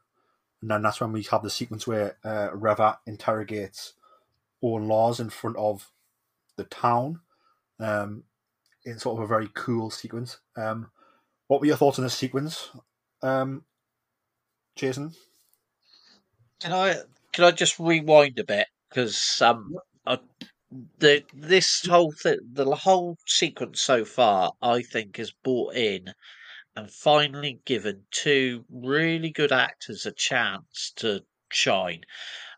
[0.61, 3.93] And then that's when we have the sequence where uh, Reva interrogates
[4.61, 5.91] Owen Lars in front of
[6.55, 7.19] the town
[7.79, 8.23] um,
[8.85, 10.39] in sort of a very cool sequence.
[10.55, 10.89] Um,
[11.47, 12.69] what were your thoughts on this sequence,
[13.21, 13.63] um,
[14.75, 15.13] Jason?
[16.61, 16.95] Can I
[17.33, 20.19] can I just rewind a bit because um, I
[20.99, 26.13] the this whole thing, the whole sequence so far, I think, has brought in
[26.75, 32.01] and finally given two really good actors a chance to shine.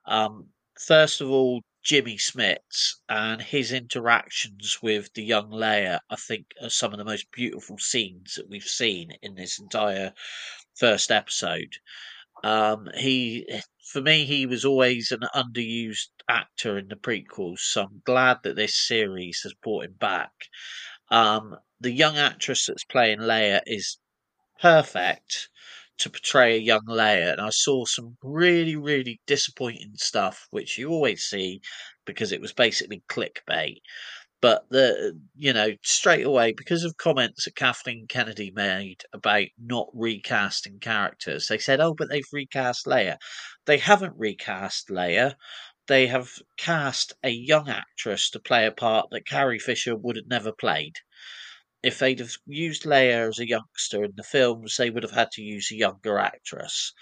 [0.05, 0.49] Um,
[0.79, 6.69] first of all, Jimmy Smits and his interactions with the young Leia, I think, are
[6.69, 10.13] some of the most beautiful scenes that we've seen in this entire
[10.73, 11.77] first episode.
[12.43, 13.47] Um, he,
[13.91, 18.55] for me, he was always an underused actor in the prequels, so I'm glad that
[18.55, 20.31] this series has brought him back.
[21.09, 23.97] Um, the young actress that's playing Leia is
[24.61, 25.49] perfect
[25.99, 30.89] to portray a young Leia, and I saw some really, really disappointing stuff, which you
[30.89, 31.61] always see
[32.05, 33.77] because it was basically clickbait.
[34.45, 39.89] But the you know straight away because of comments that Kathleen Kennedy made about not
[39.91, 43.17] recasting characters, they said, "Oh, but they've recast Leia."
[43.65, 45.33] They haven't recast Leia.
[45.87, 50.27] They have cast a young actress to play a part that Carrie Fisher would have
[50.27, 50.97] never played.
[51.81, 55.31] If they'd have used Leia as a youngster in the films, they would have had
[55.31, 56.93] to use a younger actress.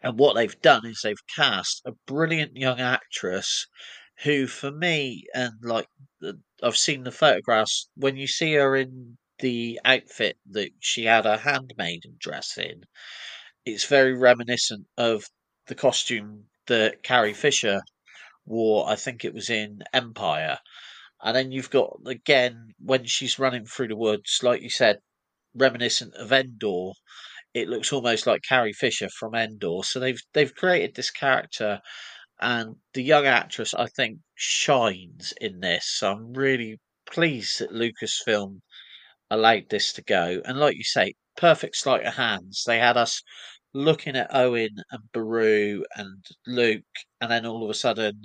[0.00, 3.66] And what they've done is they've cast a brilliant young actress
[4.24, 5.86] who, for me, and like
[6.62, 11.36] I've seen the photographs, when you see her in the outfit that she had her
[11.36, 12.84] handmaiden dress in,
[13.66, 15.24] it's very reminiscent of
[15.66, 17.82] the costume that Carrie Fisher
[18.46, 18.88] wore.
[18.88, 20.58] I think it was in Empire.
[21.22, 24.98] And then you've got again when she's running through the woods, like you said,
[25.54, 26.92] reminiscent of Endor.
[27.54, 29.82] It looks almost like Carrie Fisher from Endor.
[29.84, 31.80] So they've they've created this character
[32.40, 35.86] and the young actress I think shines in this.
[35.86, 38.60] So I'm really pleased that Lucasfilm
[39.30, 40.42] allowed this to go.
[40.44, 42.64] And like you say, perfect sleight of hands.
[42.66, 43.22] They had us
[43.72, 46.84] looking at Owen and Beru and Luke,
[47.20, 48.22] and then all of a sudden,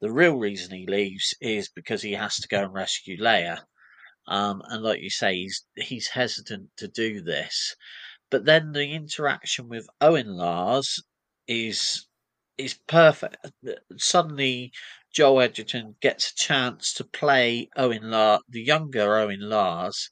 [0.00, 3.64] the real reason he leaves is because he has to go and rescue Leia.
[4.26, 7.74] Um, and like you say, he's he's hesitant to do this.
[8.30, 11.02] But then the interaction with Owen Lars
[11.46, 12.06] is
[12.64, 13.36] is perfect.
[13.96, 14.72] Suddenly,
[15.12, 20.10] Joel Edgerton gets a chance to play Owen Lars, the younger Owen Lars,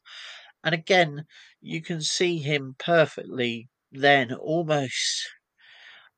[0.65, 1.27] and again,
[1.61, 3.69] you can see him perfectly.
[3.91, 5.29] Then, almost,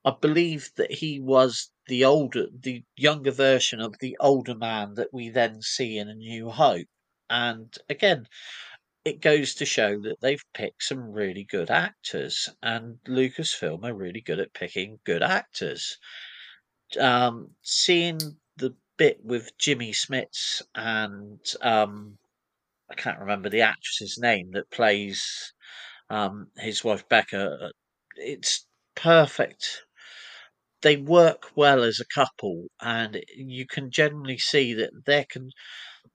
[0.04, 5.12] I believe that he was the older, the younger version of the older man that
[5.12, 6.88] we then see in A New Hope.
[7.28, 8.26] And again,
[9.10, 14.20] it goes to show that they've picked some really good actors, and Lucasfilm are really
[14.20, 15.98] good at picking good actors.
[16.98, 18.18] Um, seeing
[18.56, 22.18] the bit with Jimmy Smits and um,
[22.90, 25.52] I can't remember the actress's name that plays
[26.10, 27.72] um, his wife Becca.
[28.16, 29.82] It's perfect.
[30.82, 34.90] They work well as a couple, and you can generally see that
[35.30, 35.50] can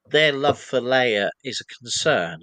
[0.08, 2.42] their love for Leia is a concern.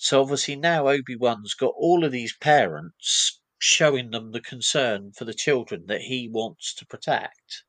[0.00, 5.24] So obviously now Obi Wan's got all of these parents showing them the concern for
[5.24, 7.64] the children that he wants to protect.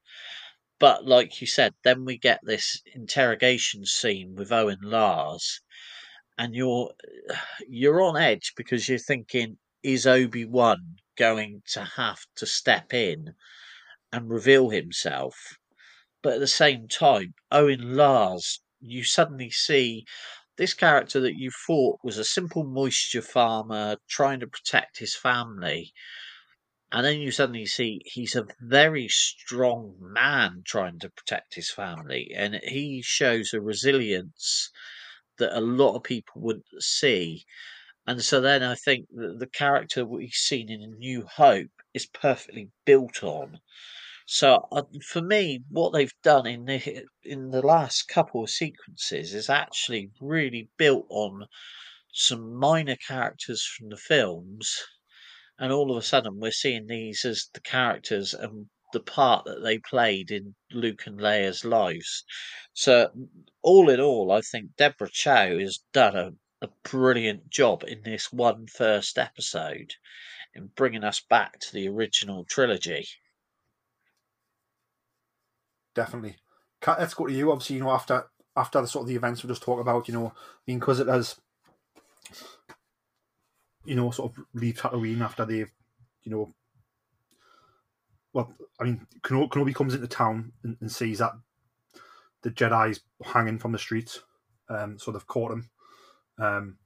[0.77, 5.61] But like you said, then we get this interrogation scene with Owen Lars,
[6.37, 6.93] and you're
[7.67, 13.33] you're on edge because you're thinking, is Obi Wan going to have to step in
[14.13, 15.57] and reveal himself?
[16.21, 20.05] But at the same time, Owen Lars, you suddenly see
[20.59, 25.93] this character that you thought was a simple moisture farmer trying to protect his family.
[26.91, 32.33] And then you suddenly see he's a very strong man trying to protect his family.
[32.35, 34.69] And he shows a resilience
[35.37, 37.45] that a lot of people wouldn't see.
[38.05, 43.23] And so then I think the character we've seen in New Hope is perfectly built
[43.23, 43.61] on.
[44.31, 49.33] So uh, for me, what they've done in the in the last couple of sequences
[49.33, 51.47] is actually really built on
[52.13, 54.83] some minor characters from the films,
[55.57, 59.63] and all of a sudden we're seeing these as the characters and the part that
[59.63, 62.23] they played in Luke and Leia's lives.
[62.71, 63.11] So
[63.63, 68.31] all in all, I think Deborah Chow has done a, a brilliant job in this
[68.31, 69.95] one first episode
[70.53, 73.07] in bringing us back to the original trilogy
[75.95, 76.37] definitely.
[76.81, 77.51] Kat, let's go to you.
[77.51, 78.25] Obviously, you know after
[78.55, 80.33] after the sort of the events we just talked about, you know,
[80.65, 81.39] the Inquisitors,
[83.85, 85.71] you know, sort of leave Tatooine after they've,
[86.23, 86.53] you know,
[88.33, 91.31] well, I mean, Kenobi comes into town and, and sees that
[92.41, 94.19] the Jedi's hanging from the streets,
[94.69, 95.69] um, so they've caught him.
[96.37, 96.77] Um,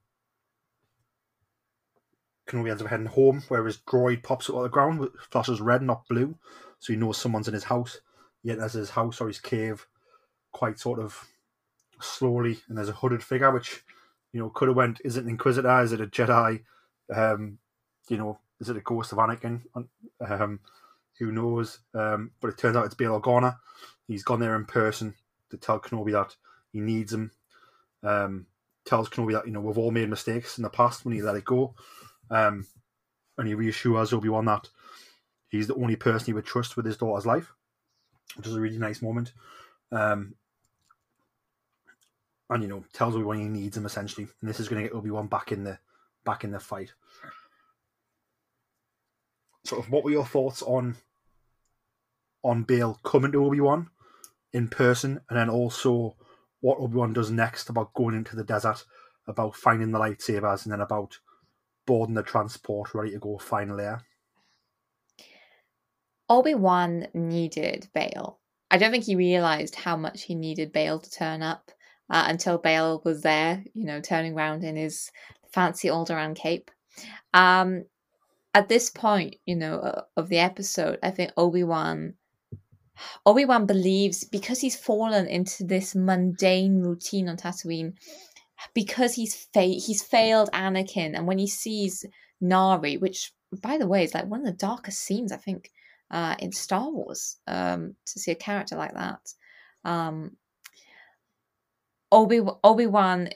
[2.47, 5.81] Kenobi ends up heading home, where his droid pops up on the ground, flashes red,
[5.81, 6.37] not blue,
[6.79, 7.99] so he knows someone's in his house
[8.43, 9.87] yet there's his house or his cave
[10.51, 11.27] quite sort of
[12.01, 13.83] slowly, and there's a hooded figure which
[14.31, 15.01] you know could have went.
[15.03, 15.81] Is it an Inquisitor?
[15.81, 16.63] Is it a Jedi?
[17.13, 17.57] Um,
[18.09, 19.61] you know, is it a ghost of Anakin?
[20.19, 20.59] Um,
[21.19, 21.79] who knows?
[21.93, 23.57] Um, but it turns out it's Bail Organa.
[24.07, 25.15] He's gone there in person
[25.49, 26.35] to tell Kenobi that
[26.71, 27.31] he needs him.
[28.03, 28.47] Um,
[28.85, 31.35] tells Kenobi that you know we've all made mistakes in the past when he let
[31.35, 31.73] it go,
[32.29, 32.67] um,
[33.37, 34.69] and he reassures Obi Wan that
[35.49, 37.53] he's the only person he would trust with his daughter's life
[38.35, 39.33] which is a really nice moment.
[39.91, 40.35] Um,
[42.49, 44.87] and you know, tells Obi Wan he needs him essentially, and this is going to
[44.87, 45.79] get Obi Wan back in the
[46.25, 46.93] back in the fight.
[49.65, 50.95] Sort of, what were your thoughts on
[52.43, 53.89] on Bail coming to Obi Wan
[54.51, 56.15] in person, and then also
[56.59, 58.85] what Obi Wan does next about going into the desert,
[59.27, 61.19] about finding the lightsabers, and then about
[61.85, 64.01] boarding the transport ready to go find Leia?
[66.29, 68.39] Obi Wan needed Bail.
[68.71, 71.71] I don't think he realized how much he needed Bail to turn up
[72.09, 75.11] uh, until Bail was there, you know, turning around in his
[75.51, 76.71] fancy Alderaan cape.
[77.33, 77.85] Um,
[78.53, 82.15] at this point, you know, of the episode, I think Obi Wan.
[83.25, 87.93] Obi Wan believes because he's fallen into this mundane routine on Tatooine,
[88.73, 92.05] because he's fa- he's failed Anakin, and when he sees
[92.39, 95.71] Nari, which by the way is like one of the darkest scenes I think
[96.13, 99.33] uh, in Star Wars um, to see a character like that.
[99.83, 100.37] Um,
[102.11, 103.29] Obi Obi Wan,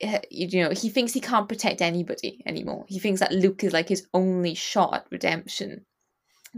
[0.00, 2.84] eh, you know, he thinks he can't protect anybody anymore.
[2.88, 5.84] He thinks that Luke is like his only shot at redemption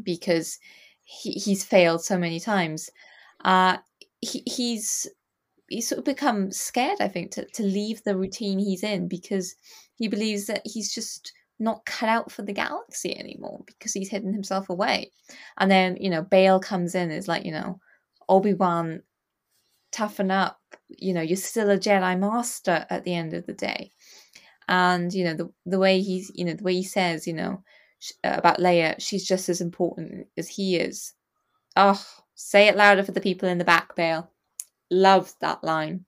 [0.02, 0.58] because
[1.02, 2.90] he, he's failed so many times.
[3.42, 3.78] Uh,
[4.20, 5.08] he, he's
[5.68, 9.54] he's sort of become scared, I think, to, to leave the routine he's in because
[9.94, 14.32] he believes that he's just not cut out for the galaxy anymore because he's hidden
[14.32, 15.12] himself away.
[15.58, 17.78] And then, you know, Bail comes in is like, you know,
[18.28, 19.02] Obi-Wan,
[19.92, 20.58] toughen up.
[20.88, 23.92] You know, you're still a Jedi Master at the end of the day.
[24.68, 27.62] And, you know, the the way he's, you know, the way he says, you know,
[28.24, 31.12] about Leia, she's just as important as he is.
[31.76, 32.02] Oh,
[32.34, 34.30] say it louder for the people in the back, Bail.
[34.90, 36.04] Love that line.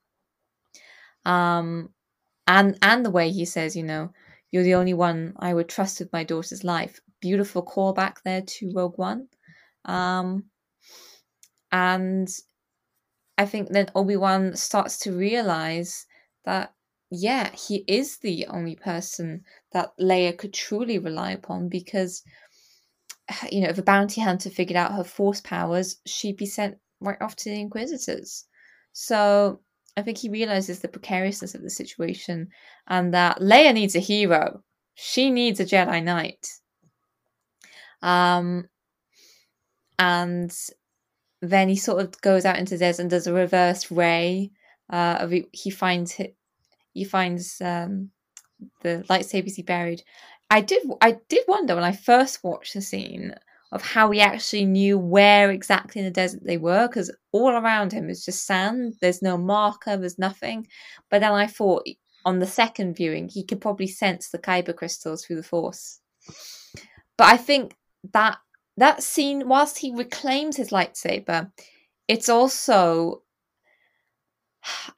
[1.25, 1.91] Um,
[2.47, 4.13] and and the way he says, you know,
[4.53, 7.01] you're the only one I would trust with my daughter's life.
[7.21, 9.29] Beautiful callback there to Rogue One.
[9.87, 10.45] Um,
[11.73, 12.29] and
[13.39, 16.07] I think then Obi Wan starts to realize
[16.45, 16.75] that,
[17.11, 19.43] yeah, he is the only person
[19.73, 22.23] that Leia could truly rely upon because,
[23.51, 27.21] you know, if a bounty hunter figured out her force powers, she'd be sent right
[27.23, 28.45] off to the Inquisitors.
[28.93, 29.61] So
[29.97, 32.49] I think he realizes the precariousness of the situation
[32.89, 34.63] and that Leia needs a hero.
[34.95, 36.49] She needs a Jedi Knight.
[38.01, 38.69] Um,
[39.99, 40.55] and
[41.41, 44.51] then he sort of goes out into desert and does a reverse ray.
[44.91, 46.21] Uh, he finds
[46.93, 48.11] he finds um,
[48.83, 50.03] the lightsabers he buried.
[50.51, 53.35] I did I did wonder when I first watched the scene
[53.73, 57.91] of how he actually knew where exactly in the desert they were because all around
[57.91, 58.95] him is just sand.
[59.01, 59.97] There's no marker.
[59.97, 60.69] There's nothing.
[61.11, 61.87] But then I thought
[62.25, 66.01] on the second viewing he could probably sense the kyber crystals through the force.
[67.17, 67.75] But I think
[68.13, 68.39] that
[68.77, 71.51] that scene, whilst he reclaims his lightsaber,
[72.09, 73.23] it's also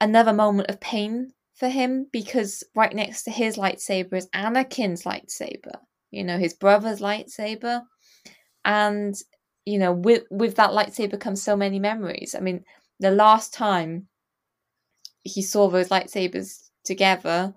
[0.01, 5.75] another moment of pain for him because right next to his lightsaber is Anakin's lightsaber,
[6.11, 7.83] you know, his brother's lightsaber.
[8.65, 9.15] And,
[9.65, 12.35] you know, with with that lightsaber comes so many memories.
[12.35, 12.65] I mean,
[12.99, 14.07] the last time
[15.23, 17.53] he saw those lightsabers together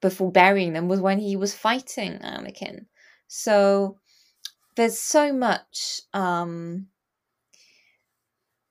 [0.00, 2.86] before burying them was when he was fighting Anakin.
[3.26, 3.98] So
[4.76, 6.86] there's so much um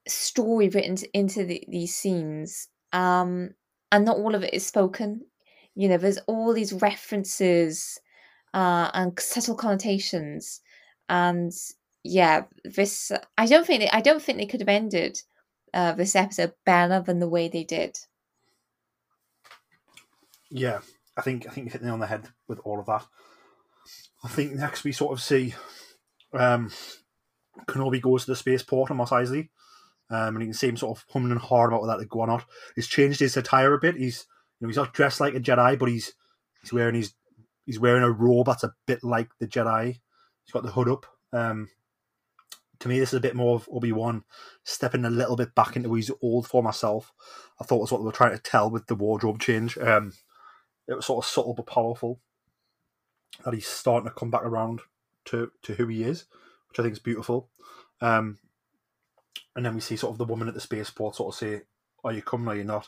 [0.07, 3.49] story written into the, these scenes um
[3.91, 5.21] and not all of it is spoken
[5.75, 7.99] you know there's all these references
[8.53, 10.61] uh and subtle connotations
[11.09, 11.51] and
[12.03, 15.19] yeah this i don't think they, i don't think they could have ended
[15.73, 17.97] uh this episode better than the way they did
[20.49, 20.79] Yeah,
[21.17, 23.05] I think I think you hit the nail on the head with all of that.
[24.23, 25.53] I think next we sort of see
[26.33, 26.71] um,
[27.67, 29.49] Kenobi goes to the spaceport on Mos Eisley,
[30.09, 32.41] um, and you can see him sort of humming and hard about that on.
[32.75, 33.95] He's changed his attire a bit.
[33.95, 34.25] He's
[34.59, 36.13] you know he's not dressed like a Jedi, but he's
[36.61, 37.13] he's wearing his
[37.65, 39.99] he's wearing a robe that's a bit like the Jedi.
[40.47, 41.05] He's got the hood up.
[41.33, 41.69] Um,
[42.79, 44.23] to me, this is a bit more of Obi Wan
[44.63, 47.11] stepping a little bit back into his old for myself.
[47.59, 49.77] I thought was what they were trying to tell with the wardrobe change.
[49.77, 50.13] Um,
[50.87, 52.21] it was sort of subtle but powerful
[53.43, 54.81] that he's starting to come back around
[55.25, 56.25] to to who he is,
[56.69, 57.49] which I think is beautiful.
[57.99, 58.37] Um,
[59.55, 61.63] and then we see sort of the woman at the spaceport sort of say,
[62.03, 62.47] "Are you coming?
[62.47, 62.87] Or are you not?"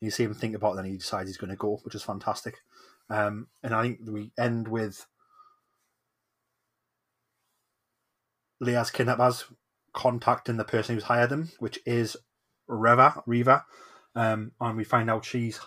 [0.00, 1.94] And you see him think about it, then he decides he's going to go, which
[1.94, 2.58] is fantastic.
[3.08, 5.06] Um, and I think we end with
[8.62, 9.44] Leia's kidnappers
[9.92, 12.16] contacting the person who's hired them, which is
[12.66, 13.22] Reva.
[13.26, 13.64] Reva,
[14.14, 15.60] um, and we find out she's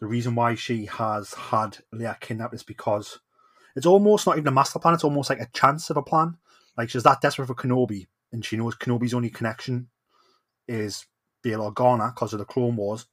[0.00, 3.18] the reason why she has had Leia kidnapped is because
[3.74, 4.94] it's almost not even a master plan.
[4.94, 6.36] It's almost like a chance of a plan.
[6.76, 9.88] Like she's that desperate for Kenobi, and she knows Kenobi's only connection
[10.68, 11.06] is
[11.42, 13.06] Bail Organa because of the Clone Wars.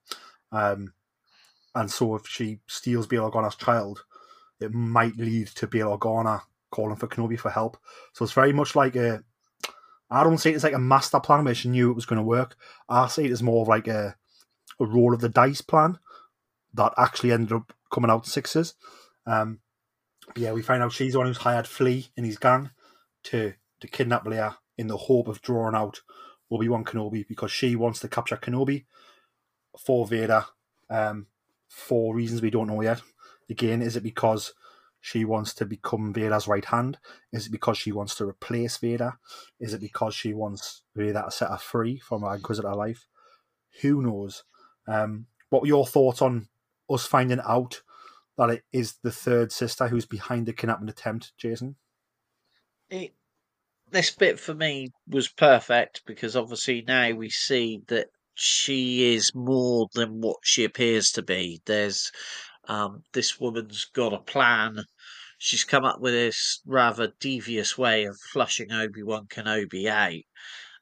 [0.52, 0.94] Um,
[1.74, 4.04] and so if she steals Bail Organa's child,
[4.60, 6.42] it might lead to Bail Organa
[6.76, 7.78] calling for Kenobi for help.
[8.14, 9.24] So it's very much like a.
[10.12, 12.18] I don't see it as like a master plan where she knew it was going
[12.18, 12.56] to work.
[12.88, 14.16] I see it as more like a,
[14.80, 15.98] a roll of the dice plan
[16.76, 18.76] that actually ended up coming out sixes.
[19.26, 19.60] Um,
[20.36, 22.72] yeah, we find out she's the one who's hired Flea and his gang
[23.24, 26.02] to to kidnap Leia in the hope of drawing out
[26.52, 28.86] Obi Wan Kenobi because she wants to capture Kenobi
[29.78, 30.46] for Vader
[30.90, 31.28] um,
[31.68, 33.02] for reasons we don't know yet.
[33.50, 34.54] Again, is it because
[35.06, 36.98] she wants to become Vader's right hand?
[37.32, 39.20] Is it because she wants to replace Vader?
[39.60, 43.06] Is it because she wants Vader to set her free from her Inquisitor life?
[43.82, 44.44] Who knows?
[44.88, 46.48] Um, what were your thoughts on
[46.90, 47.84] us finding out
[48.36, 51.76] that it is the third sister who's behind the kidnapping attempt, Jason?
[52.90, 53.14] it,
[53.92, 59.88] this bit for me was perfect because obviously now we see that she is more
[59.94, 61.62] than what she appears to be.
[61.68, 62.12] There's
[62.68, 64.84] um, this woman's got a plan.
[65.46, 70.24] She's come up with this rather devious way of flushing Obi Wan Kenobi out.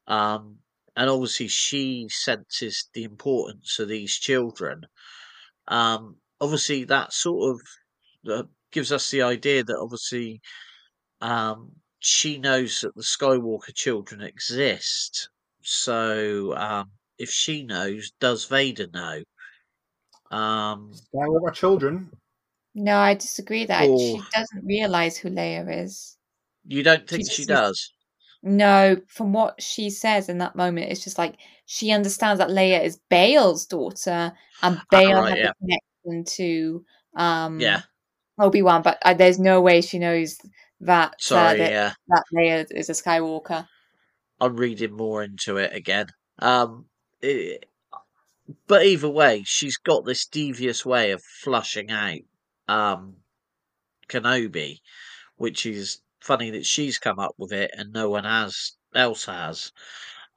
[0.07, 0.59] Um,
[0.95, 4.85] and obviously, she senses the importance of these children.
[5.67, 10.39] Um, obviously, that sort of uh, gives us the idea that obviously
[11.19, 15.27] um, she knows that the Skywalker children exist.
[15.61, 19.23] So, um, if she knows, does Vader know?
[20.31, 22.09] Um, Skywalker children.
[22.75, 26.17] No i disagree that she doesn't realize who leia is
[26.65, 27.91] you don't think just she does?
[28.41, 32.83] No, from what she says in that moment, it's just like she understands that Leia
[32.83, 35.49] is Bail's daughter, and Bale Ah, right, had yeah.
[35.49, 35.53] a
[36.05, 36.85] connection to
[37.15, 37.81] um Yeah.
[38.39, 40.37] Obi Wan, but uh, there's no way she knows
[40.81, 41.93] that uh, Sorry, that, yeah.
[42.09, 43.67] that Leia is a Skywalker.
[44.41, 46.07] I'm reading more into it again.
[46.39, 46.87] Um,
[47.21, 47.65] it,
[48.67, 52.19] but either way, she's got this devious way of flushing out
[52.67, 53.17] um,
[54.09, 54.79] Kenobi,
[55.37, 59.71] which is funny that she's come up with it and no one has else has.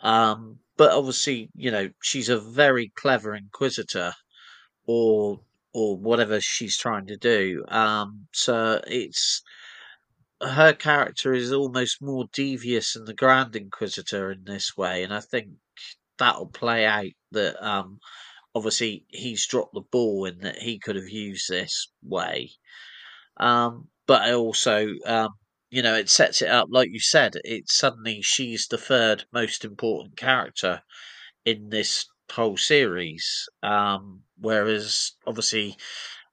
[0.00, 4.12] Um, but obviously, you know, she's a very clever inquisitor,
[4.86, 5.40] or
[5.72, 7.64] or whatever she's trying to do.
[7.68, 9.42] Um, so it's
[10.42, 15.20] her character is almost more devious than the Grand Inquisitor in this way, and I
[15.20, 15.48] think
[16.18, 18.00] that'll play out that um,
[18.56, 22.50] obviously he's dropped the ball in that he could have used this way.
[23.36, 25.28] Um, but also, um,
[25.68, 27.34] you know, it sets it up like you said.
[27.44, 30.80] It's suddenly she's the third most important character
[31.44, 33.46] in this whole series.
[33.62, 35.76] Um, whereas obviously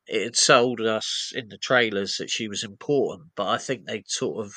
[0.07, 4.45] it sold us in the trailers that she was important, but I think they sort
[4.45, 4.53] of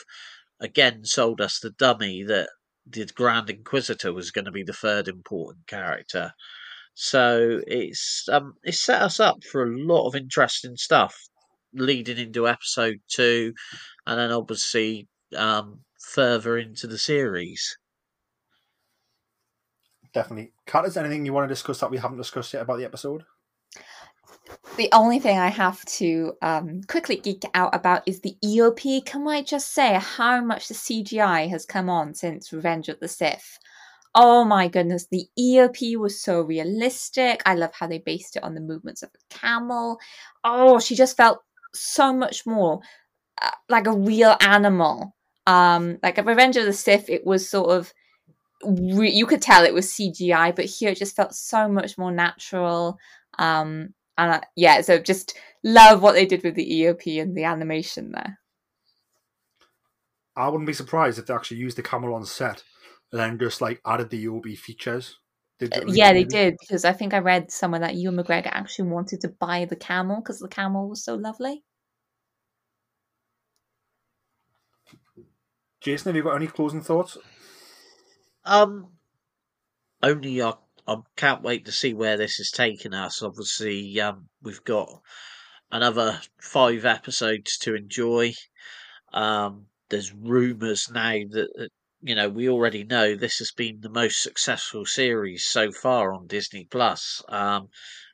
[0.60, 2.48] again sold us the dummy that
[2.86, 6.32] the Grand Inquisitor was going to be the third important character.
[6.98, 11.14] So it's um it's set us up for a lot of interesting stuff
[11.74, 13.52] leading into episode two,
[14.06, 15.06] and then obviously
[15.36, 17.76] um further into the series.
[20.14, 20.52] Definitely.
[20.64, 22.86] Kat, is there anything you want to discuss that we haven't discussed yet about the
[22.86, 23.24] episode?
[24.78, 29.04] The only thing I have to um, quickly geek out about is the eopie.
[29.04, 33.08] Can I just say how much the CGI has come on since Revenge of the
[33.08, 33.58] Sith?
[34.18, 37.42] Oh my goodness, the eopie was so realistic.
[37.44, 39.98] I love how they based it on the movements of a camel.
[40.42, 41.40] Oh, she just felt
[41.74, 42.80] so much more
[43.42, 45.14] uh, like a real animal.
[45.46, 47.92] Um, like Revenge of the Sith, it was sort of
[48.64, 52.10] re- you could tell it was CGI, but here it just felt so much more
[52.10, 52.98] natural.
[53.38, 58.12] Um, and yeah, so just love what they did with the eopie and the animation
[58.12, 58.38] there.
[60.34, 62.62] I wouldn't be surprised if they actually used the camel on set
[63.16, 65.18] and then just like added the eopie features.
[65.58, 68.90] Did uh, yeah, they did because I think I read somewhere that Ewan McGregor actually
[68.90, 71.62] wanted to buy the camel because the camel was so lovely.
[75.80, 77.16] Jason, have you got any closing thoughts?
[78.44, 78.88] Um,
[80.02, 80.54] only I,
[80.86, 83.22] I can't wait to see where this is taking us.
[83.22, 85.00] Obviously, um, we've got
[85.72, 88.34] another five episodes to enjoy.
[89.12, 91.70] Um, there's rumours now that, that
[92.02, 96.26] you know we already know this has been the most successful series so far on
[96.26, 97.22] Disney Plus.
[97.28, 97.68] Um,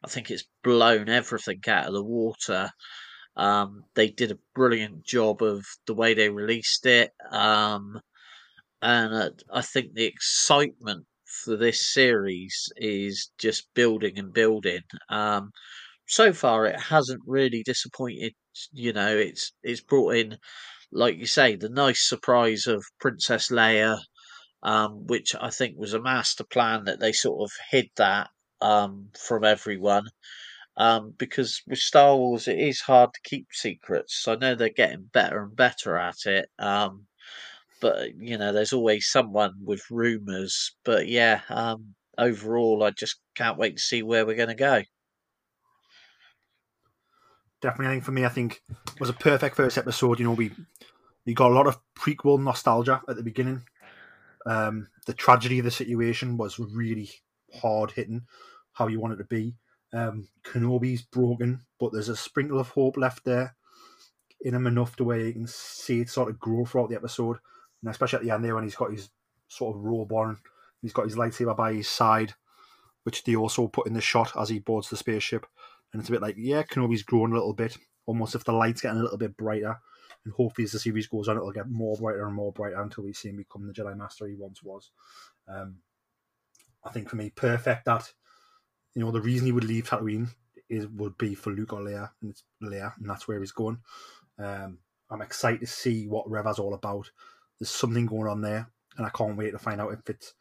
[0.05, 2.71] I think it's blown everything out of the water.
[3.37, 7.13] Um, they did a brilliant job of the way they released it.
[7.31, 8.01] Um,
[8.83, 14.83] and uh, I think the excitement for this series is just building and building.
[15.09, 15.51] Um,
[16.07, 18.35] so far, it hasn't really disappointed.
[18.73, 20.39] You know, it's it's brought in,
[20.93, 23.99] like you say, the nice surprise of Princess Leia,
[24.63, 29.11] um, which I think was a master plan that they sort of hid that um,
[29.19, 30.07] from everyone.
[30.77, 34.17] Um, because with Star Wars, it is hard to keep secrets.
[34.17, 36.49] So I know they're getting better and better at it.
[36.59, 37.07] Um,
[37.81, 40.73] but you know, there's always someone with rumours.
[40.85, 44.83] But yeah, um, overall, I just can't wait to see where we're going to go.
[47.63, 50.19] Definitely, I think for me, I think it was a perfect first episode.
[50.19, 50.53] You know, we
[51.25, 53.63] we got a lot of prequel nostalgia at the beginning.
[54.45, 57.09] Um, the tragedy of the situation was really
[57.63, 58.23] hard hitting,
[58.73, 59.55] how you want it to be.
[59.93, 63.55] Um, Kenobi's broken, but there's a sprinkle of hope left there
[64.41, 67.39] in him enough to where you can see it sort of grow throughout the episode
[67.83, 69.11] and especially at the end there when he's got his
[69.49, 70.39] sort of robe on,
[70.81, 72.35] he's got his lightsaber by his side,
[73.03, 75.47] which they also put in the shot as he boards the spaceship.
[75.93, 78.81] And it's a bit like, yeah, Kenobi's grown a little bit, almost if the light's
[78.81, 79.79] getting a little bit brighter.
[80.25, 83.05] And hopefully, as the series goes on, it'll get more brighter and more brighter until
[83.05, 84.91] we see him become the Jedi Master he once was.
[85.49, 85.79] Um,
[86.85, 88.13] I think for me, perfect that
[88.95, 90.29] you know the reason he would leave Tatooine
[90.69, 93.79] is would be for Luke or Leia, and it's Leia, and that's where he's going.
[94.39, 94.79] Um,
[95.11, 97.11] I'm excited to see what Reva's all about
[97.63, 100.35] there's something going on there, and I can't wait to find out if it's,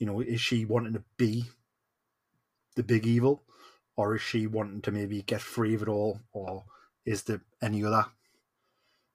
[0.00, 1.44] you know, is she wanting to be
[2.74, 3.44] the big evil,
[3.96, 6.64] or is she wanting to maybe get free of it all, or
[7.04, 8.06] is there any other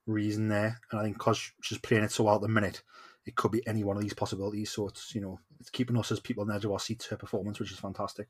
[0.06, 0.80] reason there?
[0.90, 2.82] And I think because she's playing it so well at the minute,
[3.24, 4.70] it could be any one of these possibilities.
[4.70, 7.06] So it's you know it's keeping us as people on the edge of our seats
[7.06, 8.28] her performance, which is fantastic.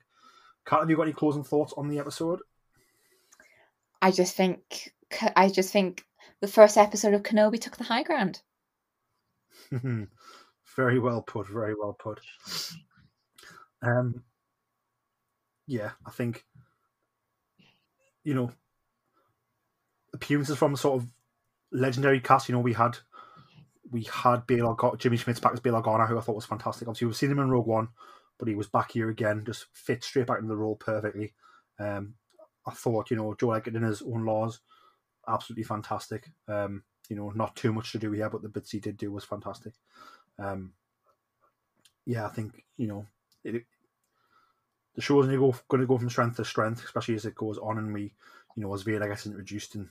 [0.65, 2.39] Kat, have you got any closing thoughts on the episode?
[4.01, 4.93] I just think
[5.35, 6.05] I just think
[6.39, 8.41] the first episode of Kenobi took the high ground.
[10.75, 11.47] very well put.
[11.47, 12.19] Very well put.
[13.81, 14.23] Um,
[15.67, 16.45] yeah, I think
[18.23, 18.51] you know
[20.13, 21.09] appearances from sort of
[21.71, 22.49] legendary cast.
[22.49, 22.97] You know, we had
[23.91, 26.87] we had Bail got Jimmy Smits back as Bail Organa, who I thought was fantastic.
[26.87, 27.89] Obviously, we've seen him in Rogue One,
[28.39, 31.33] but he was back here again, just fit straight back into the role perfectly.
[31.79, 32.15] Um,
[32.65, 34.59] I thought, you know, Joel Edgerton in his Owen Lars,
[35.27, 36.29] absolutely fantastic.
[36.47, 39.11] Um, you know, not too much to do here, but the bits he did do
[39.11, 39.73] was fantastic.
[40.39, 40.73] Um,
[42.05, 43.05] yeah, I think you know
[43.43, 43.63] it,
[44.95, 47.77] the to go going to go from strength to strength, especially as it goes on,
[47.77, 48.13] and we,
[48.55, 49.87] you know, as Vader gets introduced and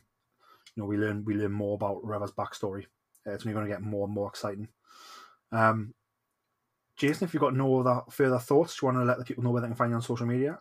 [0.75, 2.85] you know we learn we learn more about Reva's backstory.
[3.27, 4.69] Uh, it's only going to get more and more exciting.
[5.51, 5.95] Um,
[6.97, 9.43] Jason, if you've got no other further thoughts, do you want to let the people
[9.43, 10.59] know where they can find you on social media?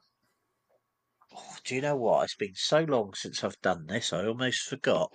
[1.35, 2.23] Oh, do you know what?
[2.23, 5.11] It's been so long since I've done this, I almost forgot.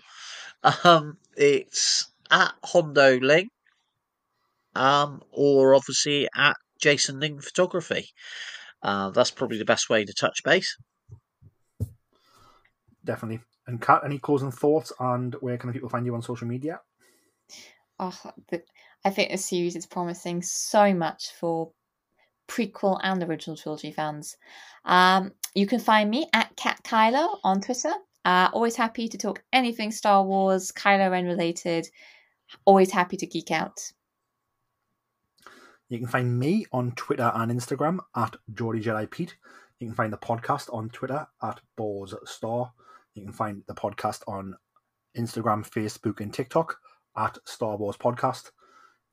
[0.84, 3.48] Um, it's at Hondo Ling,
[4.74, 8.08] um, or obviously at Jason Ling Photography.
[8.86, 10.78] Uh, that's probably the best way to touch base.
[13.04, 13.40] Definitely.
[13.66, 16.78] And Kat, any closing thoughts and where can the people find you on social media?
[17.98, 18.14] Oh,
[18.48, 18.62] the,
[19.04, 21.72] I think the series is promising so much for
[22.46, 24.36] prequel and original trilogy fans.
[24.84, 27.92] Um, you can find me at Cat Kylo on Twitter.
[28.24, 31.88] Uh, always happy to talk anything Star Wars, Kylo Ren related.
[32.64, 33.80] Always happy to geek out.
[35.88, 39.36] You can find me on Twitter and Instagram at Geordie Jedi Pete.
[39.78, 42.72] You can find the podcast on Twitter at Boars Star.
[43.14, 44.56] You can find the podcast on
[45.16, 46.78] Instagram, Facebook, and TikTok
[47.16, 48.50] at Star Wars Podcast.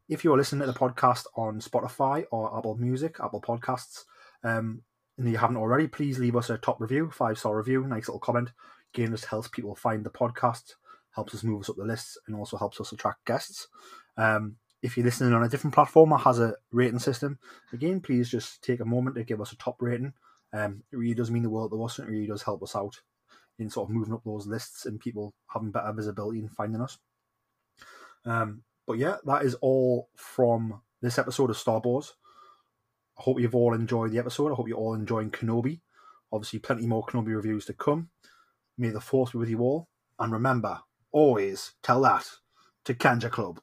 [0.09, 4.03] If you're listening to the podcast on Spotify or Apple Music, Apple Podcasts,
[4.43, 4.81] um,
[5.17, 8.19] and you haven't already, please leave us a top review, five star review, nice little
[8.19, 8.51] comment.
[8.93, 10.73] Again, just helps people find the podcast,
[11.11, 13.67] helps us move us up the lists, and also helps us attract guests.
[14.17, 17.39] Um, if you're listening on a different platform or has a rating system,
[17.71, 20.13] again, please just take a moment to give us a top rating.
[20.51, 22.75] Um, it really does mean the world to us, and it really does help us
[22.75, 22.99] out
[23.57, 26.97] in sort of moving up those lists and people having better visibility and finding us.
[28.25, 32.13] Um, but yeah, that is all from this episode of Star Wars.
[33.17, 34.51] I hope you've all enjoyed the episode.
[34.51, 35.79] I hope you're all enjoying Kenobi.
[36.31, 38.09] Obviously, plenty more Kenobi reviews to come.
[38.77, 39.87] May the force be with you all.
[40.19, 40.81] And remember,
[41.11, 42.27] always tell that
[42.85, 43.59] to Kanjiklub.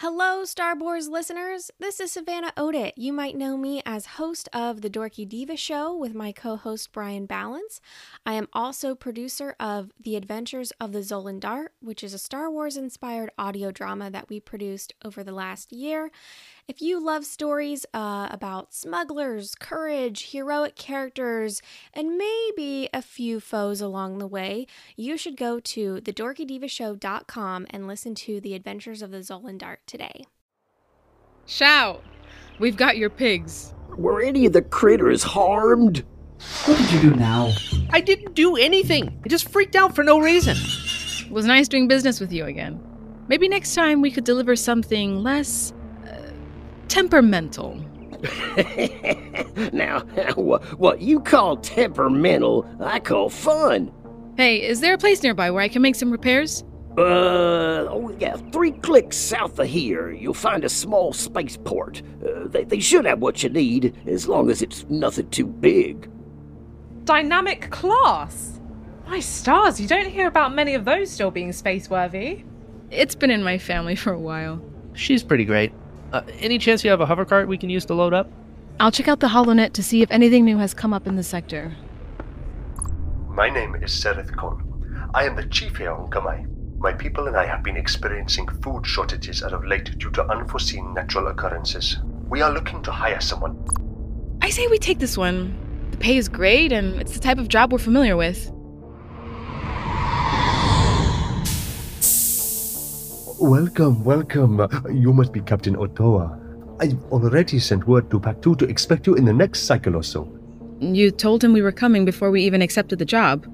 [0.00, 1.72] Hello, Star Wars listeners.
[1.80, 2.92] This is Savannah Odit.
[2.94, 6.92] You might know me as host of The Dorky Diva Show with my co host
[6.92, 7.80] Brian Balance.
[8.24, 12.48] I am also producer of The Adventures of the Zolan Dart, which is a Star
[12.48, 16.12] Wars inspired audio drama that we produced over the last year.
[16.68, 21.60] If you love stories uh, about smugglers, courage, heroic characters,
[21.92, 28.14] and maybe a few foes along the way, you should go to thedorkydivashow.com and listen
[28.14, 30.24] to The Adventures of the Zolan Dart today.
[31.46, 32.04] Shout!
[32.58, 33.74] We've got your pigs.
[33.96, 36.04] Were any of the critters harmed?
[36.66, 37.52] What did you do now?
[37.90, 39.20] I didn't do anything.
[39.24, 40.56] I just freaked out for no reason.
[41.26, 42.80] It was nice doing business with you again.
[43.28, 45.72] Maybe next time we could deliver something less
[46.06, 46.30] uh,
[46.88, 47.84] temperamental.
[49.72, 50.00] now,
[50.34, 53.92] what, what you call temperamental, I call fun.
[54.36, 56.64] Hey, is there a place nearby where I can make some repairs?
[56.98, 62.02] Uh, oh yeah, three clicks south of here, you'll find a small spaceport.
[62.26, 66.10] Uh, they, they should have what you need, as long as it's nothing too big.
[67.04, 68.58] Dynamic class?
[69.06, 72.42] My stars, you don't hear about many of those still being space worthy.
[72.90, 74.60] It's been in my family for a while.
[74.94, 75.72] She's pretty great.
[76.12, 78.28] Uh, any chance you have a hover cart we can use to load up?
[78.80, 81.22] I'll check out the HoloNet to see if anything new has come up in the
[81.22, 81.76] sector.
[83.28, 85.10] My name is Sereth Khan.
[85.14, 86.57] I am the chief here on Kamai.
[86.80, 90.94] My people and I have been experiencing food shortages as of late due to unforeseen
[90.94, 91.96] natural occurrences.
[92.28, 93.58] We are looking to hire someone.
[94.42, 95.58] I say we take this one.
[95.90, 98.52] The pay is great, and it's the type of job we're familiar with.
[103.40, 104.68] Welcome, welcome.
[104.88, 106.38] You must be Captain Otoa.
[106.78, 110.04] I've already sent word to Pac 2 to expect you in the next cycle or
[110.04, 110.32] so.
[110.78, 113.52] You told him we were coming before we even accepted the job.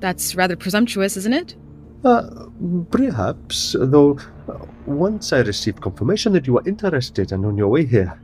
[0.00, 1.54] That's rather presumptuous, isn't it?
[2.06, 2.46] Uh,
[2.92, 4.16] perhaps, though,
[4.48, 8.16] uh, once I received confirmation that you were interested and on your way here,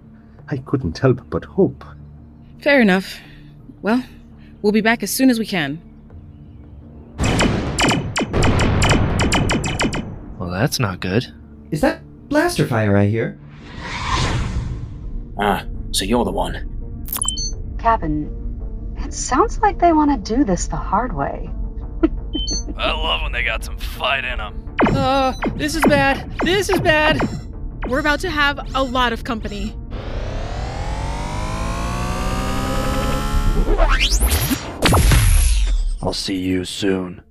[0.47, 1.85] I couldn't help but hope.
[2.61, 3.19] Fair enough.
[3.83, 4.05] Well,
[4.63, 5.83] we'll be back as soon as we can.
[10.39, 11.27] Well, that's not good.
[11.73, 13.37] Is that blaster fire I hear?
[15.41, 16.69] Ah, so you're the one.
[17.81, 18.31] Captain,
[18.99, 21.51] it sounds like they want to do this the hard way.
[22.77, 24.77] I love when they got some fight in them.
[24.89, 26.31] Uh, this is bad.
[26.43, 27.20] This is bad.
[27.89, 29.77] We're about to have a lot of company.
[36.03, 37.23] I'll see you soon.